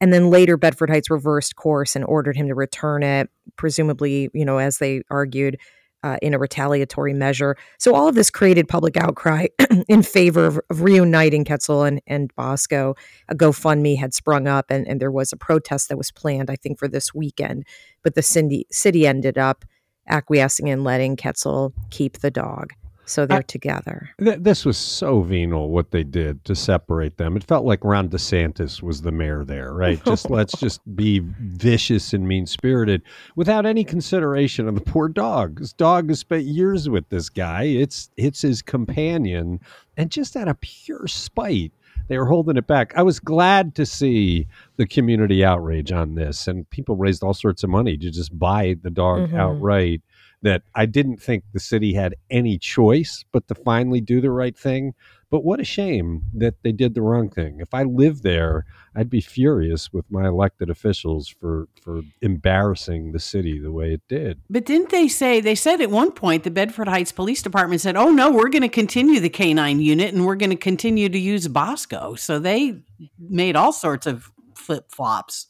And 0.03 0.13
then 0.13 0.29
later, 0.31 0.59
Bedford 0.59 0.91
Heights 0.91 1.11
reversed 1.11 1.57
course 1.57 1.97
and 1.97 2.05
ordered 2.05 2.37
him 2.37 2.49
to 2.49 2.55
return 2.55 3.03
it, 3.03 3.31
presumably, 3.57 4.29
you 4.35 4.45
know, 4.45 4.59
as 4.59 4.79
they 4.79 5.03
argued, 5.11 5.59
uh, 6.03 6.17
in 6.23 6.35
a 6.35 6.39
retaliatory 6.39 7.15
measure. 7.15 7.57
So 7.79 7.95
all 7.95 8.09
of 8.09 8.15
this 8.15 8.31
created 8.31 8.69
public 8.69 8.97
outcry 8.97 9.47
in 9.89 10.03
favor 10.03 10.47
of, 10.47 10.61
of, 10.71 10.83
reuniting 10.83 11.45
Ketzel 11.45 11.87
and, 11.87 12.01
and 12.07 12.35
Bosco. 12.37 12.95
A 13.29 13.35
GoFundMe 13.35 13.99
had 13.99 14.15
sprung 14.15 14.47
up, 14.47 14.67
and, 14.71 14.87
and 14.89 15.01
there 15.01 15.11
was 15.11 15.33
a 15.33 15.37
protest 15.37 15.89
that 15.89 15.99
was 15.99 16.11
planned, 16.11 16.51
I 16.51 16.57
think, 16.57 16.79
for 16.79 16.89
this 16.89 17.15
weekend. 17.15 17.65
But 18.03 18.15
the 18.15 18.23
city, 18.23 18.67
city 18.71 19.07
ended 19.07 19.39
up 19.39 19.65
acquiescing 20.09 20.69
and 20.71 20.85
letting 20.85 21.17
Ketzel 21.17 21.73
keep 21.91 22.19
the 22.19 22.31
dog 22.31 22.73
so 23.11 23.27
they're 23.27 23.39
I, 23.39 23.43
together. 23.43 24.11
Th- 24.19 24.39
this 24.39 24.65
was 24.65 24.77
so 24.77 25.23
venal 25.23 25.71
what 25.71 25.91
they 25.91 26.05
did 26.05 26.45
to 26.45 26.55
separate 26.55 27.17
them. 27.17 27.37
It 27.37 27.45
felt 27.45 27.65
like 27.65 27.85
Ron 27.85 28.09
DeSantis 28.09 28.83
was 28.83 29.03
the 29.03 29.13
mayor 29.13 29.45
there, 29.45 29.73
right? 29.73 30.03
Just 30.11 30.31
let's 30.31 30.59
just 30.59 30.81
be 30.97 31.21
vicious 31.41 32.13
and 32.13 32.27
mean 32.27 32.47
spirited 32.47 33.03
without 33.37 33.67
any 33.67 33.85
consideration 33.85 34.69
of 34.69 34.75
the 34.75 34.81
poor 34.81 35.09
dog. 35.09 35.59
This 35.59 35.73
dog 35.73 36.09
has 36.09 36.21
spent 36.21 36.45
years 36.45 36.89
with 36.89 37.09
this 37.09 37.29
guy. 37.29 37.65
It's 37.65 38.11
it's 38.17 38.43
his 38.43 38.63
companion, 38.63 39.61
and 39.97 40.11
just 40.11 40.37
out 40.37 40.49
of 40.49 40.61
pure 40.61 41.07
spite, 41.07 41.73
they 42.09 42.19
were 42.19 42.27
holding 42.27 42.57
it 42.57 42.67
back. 42.67 42.93
I 42.97 43.03
was 43.03 43.21
glad 43.21 43.75
to 43.77 43.87
see 43.87 44.47
the 44.77 44.87
community 44.87 45.45
outrage 45.45 45.93
on 45.93 46.15
this, 46.15 46.49
and 46.49 46.69
people 46.71 46.97
raised 46.97 47.23
all 47.23 47.35
sorts 47.35 47.63
of 47.63 47.71
money 47.71 47.97
to 47.97 48.11
just 48.11 48.37
buy 48.39 48.77
the 48.83 48.91
dog 48.91 49.29
mm-hmm. 49.29 49.37
outright 49.37 50.03
that 50.43 50.63
I 50.75 50.87
didn't 50.87 51.19
think 51.19 51.45
the 51.53 51.61
city 51.61 51.95
had 51.95 52.15
any 52.31 52.59
choice 52.59 53.25
but 53.33 53.47
to 53.49 53.55
finally 53.55 54.01
do 54.01 54.21
the 54.21 54.31
right 54.31 54.57
thing. 54.57 54.95
But 55.31 55.45
what 55.45 55.61
a 55.61 55.65
shame 55.65 56.23
that 56.35 56.55
they 56.63 56.73
did 56.73 56.95
the 56.95 57.03
wrong 57.03 57.31
thing. 57.31 57.61
If 57.61 57.73
I 57.73 57.85
lived 57.85 58.25
there, 58.25 58.65
I'd 58.97 59.09
be 59.09 59.21
furious 59.21 59.93
with 59.93 60.11
my 60.11 60.27
elected 60.27 60.69
officials 60.71 61.29
for 61.29 61.69
for 61.81 62.03
embarrassing 62.21 63.13
the 63.13 63.21
city 63.21 63.61
the 63.61 63.71
way 63.71 63.93
it 63.93 64.03
did. 64.09 64.41
But 64.51 64.67
didn't 64.67 64.91
they 64.91 65.07
say 65.07 65.41
they 65.41 65.55
said 65.55 65.81
at 65.81 65.91
one 65.91 66.11
point 66.11 66.43
the 66.43 66.51
Bedford 66.51 66.89
Heights 66.89 67.13
Police 67.13 67.43
Department 67.43 67.81
said, 67.81 67.97
"Oh 67.97 68.11
no, 68.11 68.33
we're 68.33 68.49
going 68.49 68.63
to 68.63 68.69
continue 68.69 69.21
the 69.21 69.31
canine 69.31 69.81
unit 69.81 70.13
and 70.13 70.27
we're 70.27 70.35
going 70.35 70.51
to 70.51 70.57
continue 70.57 71.09
to 71.09 71.19
use 71.19 71.47
Bosco." 71.47 72.17
So 72.17 72.41
they 72.41 72.81
made 73.19 73.55
all 73.55 73.73
sorts 73.73 74.07
of 74.09 74.33
flip 74.57 74.91
flops. 74.91 75.50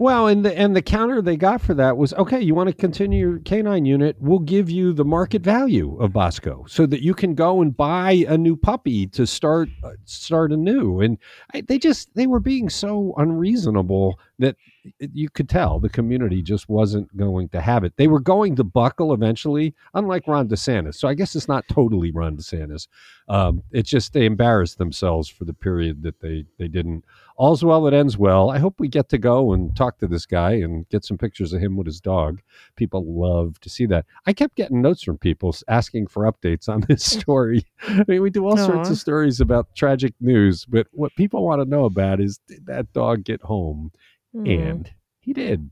Well, 0.00 0.28
and 0.28 0.42
the 0.46 0.58
and 0.58 0.74
the 0.74 0.80
counter 0.80 1.20
they 1.20 1.36
got 1.36 1.60
for 1.60 1.74
that 1.74 1.98
was 1.98 2.14
okay. 2.14 2.40
You 2.40 2.54
want 2.54 2.70
to 2.70 2.74
continue 2.74 3.28
your 3.28 3.38
canine 3.40 3.84
unit? 3.84 4.16
We'll 4.18 4.38
give 4.38 4.70
you 4.70 4.94
the 4.94 5.04
market 5.04 5.42
value 5.42 5.98
of 6.00 6.14
Bosco, 6.14 6.64
so 6.66 6.86
that 6.86 7.02
you 7.02 7.12
can 7.12 7.34
go 7.34 7.60
and 7.60 7.76
buy 7.76 8.24
a 8.26 8.38
new 8.38 8.56
puppy 8.56 9.06
to 9.08 9.26
start 9.26 9.68
uh, 9.84 9.90
start 10.06 10.52
anew. 10.52 11.02
And 11.02 11.18
I, 11.52 11.60
they 11.60 11.78
just 11.78 12.14
they 12.14 12.26
were 12.26 12.40
being 12.40 12.70
so 12.70 13.12
unreasonable 13.18 14.18
that 14.40 14.56
you 14.98 15.28
could 15.28 15.48
tell 15.48 15.78
the 15.78 15.88
community 15.88 16.42
just 16.42 16.68
wasn't 16.68 17.14
going 17.16 17.48
to 17.50 17.60
have 17.60 17.84
it. 17.84 17.92
They 17.96 18.08
were 18.08 18.20
going 18.20 18.56
to 18.56 18.64
buckle 18.64 19.12
eventually, 19.12 19.74
unlike 19.94 20.26
Ron 20.26 20.48
DeSantis. 20.48 20.96
So 20.96 21.06
I 21.06 21.14
guess 21.14 21.36
it's 21.36 21.48
not 21.48 21.68
totally 21.68 22.10
Ron 22.10 22.36
DeSantis. 22.36 22.88
Um, 23.28 23.62
it's 23.70 23.90
just 23.90 24.12
they 24.12 24.24
embarrassed 24.24 24.78
themselves 24.78 25.28
for 25.28 25.44
the 25.44 25.52
period 25.52 26.02
that 26.02 26.20
they 26.20 26.46
they 26.58 26.68
didn't 26.68 27.04
all's 27.40 27.64
well 27.64 27.82
that 27.82 27.94
ends 27.94 28.18
well. 28.18 28.50
I 28.50 28.58
hope 28.58 28.74
we 28.78 28.88
get 28.88 29.08
to 29.10 29.18
go 29.18 29.52
and 29.52 29.74
talk 29.74 29.98
to 29.98 30.06
this 30.06 30.26
guy 30.26 30.52
and 30.52 30.86
get 30.90 31.06
some 31.06 31.16
pictures 31.16 31.54
of 31.54 31.62
him 31.62 31.74
with 31.74 31.86
his 31.86 32.00
dog. 32.00 32.42
People 32.76 33.04
love 33.06 33.58
to 33.60 33.70
see 33.70 33.86
that. 33.86 34.04
I 34.26 34.34
kept 34.34 34.56
getting 34.56 34.82
notes 34.82 35.02
from 35.02 35.16
people 35.16 35.54
asking 35.66 36.08
for 36.08 36.30
updates 36.30 36.68
on 36.68 36.82
this 36.82 37.02
story. 37.18 37.64
I 37.88 38.04
mean, 38.06 38.20
we 38.20 38.28
do 38.28 38.46
all 38.46 38.56
Aww. 38.56 38.66
sorts 38.66 38.90
of 38.90 38.98
stories 38.98 39.40
about 39.40 39.74
tragic 39.74 40.12
news, 40.20 40.66
but 40.66 40.86
what 40.92 41.14
people 41.16 41.42
want 41.42 41.62
to 41.62 41.68
know 41.68 41.86
about 41.86 42.20
is 42.20 42.38
did 42.46 42.66
that 42.66 42.92
dog 42.92 43.24
get 43.24 43.40
home? 43.40 43.90
Mm. 44.34 44.70
And 44.70 44.90
he 45.20 45.32
did. 45.32 45.70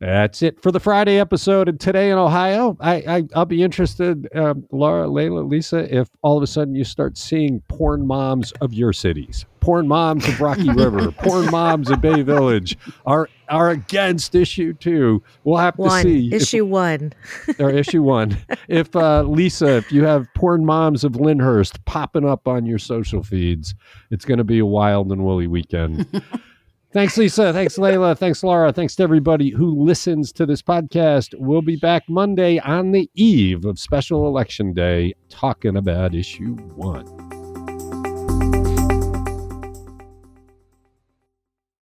That's 0.00 0.40
it 0.40 0.62
for 0.62 0.72
the 0.72 0.80
Friday 0.80 1.18
episode. 1.18 1.68
And 1.68 1.78
today 1.78 2.10
in 2.10 2.16
Ohio, 2.16 2.74
I, 2.80 2.94
I 3.34 3.38
will 3.38 3.44
be 3.44 3.62
interested, 3.62 4.26
um, 4.34 4.64
Laura, 4.72 5.06
Leila, 5.06 5.40
Lisa, 5.40 5.94
if 5.94 6.08
all 6.22 6.38
of 6.38 6.42
a 6.42 6.46
sudden 6.46 6.74
you 6.74 6.84
start 6.84 7.18
seeing 7.18 7.60
porn 7.68 8.06
moms 8.06 8.52
of 8.62 8.72
your 8.72 8.94
cities, 8.94 9.44
porn 9.60 9.86
moms 9.86 10.26
of 10.26 10.40
Rocky 10.40 10.70
River, 10.74 11.12
porn 11.12 11.50
moms 11.50 11.90
of 11.90 12.00
Bay 12.00 12.22
Village 12.22 12.78
are 13.04 13.28
are 13.50 13.70
against 13.70 14.34
issue 14.34 14.72
two. 14.72 15.22
We'll 15.44 15.58
have 15.58 15.76
one. 15.76 16.02
to 16.02 16.08
see 16.08 16.34
issue 16.34 16.64
if, 16.64 16.70
one 16.70 17.12
or 17.58 17.68
issue 17.68 18.02
one. 18.02 18.38
If 18.68 18.96
uh, 18.96 19.24
Lisa, 19.24 19.76
if 19.76 19.92
you 19.92 20.04
have 20.04 20.32
porn 20.34 20.64
moms 20.64 21.04
of 21.04 21.16
Lyndhurst 21.16 21.84
popping 21.84 22.26
up 22.26 22.48
on 22.48 22.64
your 22.64 22.78
social 22.78 23.22
feeds, 23.22 23.74
it's 24.10 24.24
going 24.24 24.38
to 24.38 24.44
be 24.44 24.60
a 24.60 24.66
wild 24.66 25.12
and 25.12 25.24
woolly 25.24 25.46
weekend. 25.46 26.22
Thanks, 26.92 27.16
Lisa. 27.16 27.52
Thanks, 27.52 27.78
Leila. 27.78 28.16
Thanks, 28.16 28.42
Laura. 28.42 28.72
Thanks 28.72 28.96
to 28.96 29.04
everybody 29.04 29.50
who 29.50 29.80
listens 29.80 30.32
to 30.32 30.44
this 30.44 30.60
podcast. 30.60 31.34
We'll 31.38 31.62
be 31.62 31.76
back 31.76 32.02
Monday 32.08 32.58
on 32.58 32.90
the 32.90 33.08
eve 33.14 33.64
of 33.64 33.78
special 33.78 34.26
election 34.26 34.74
day 34.74 35.14
talking 35.28 35.76
about 35.76 36.16
issue 36.16 36.56
one. 36.74 37.29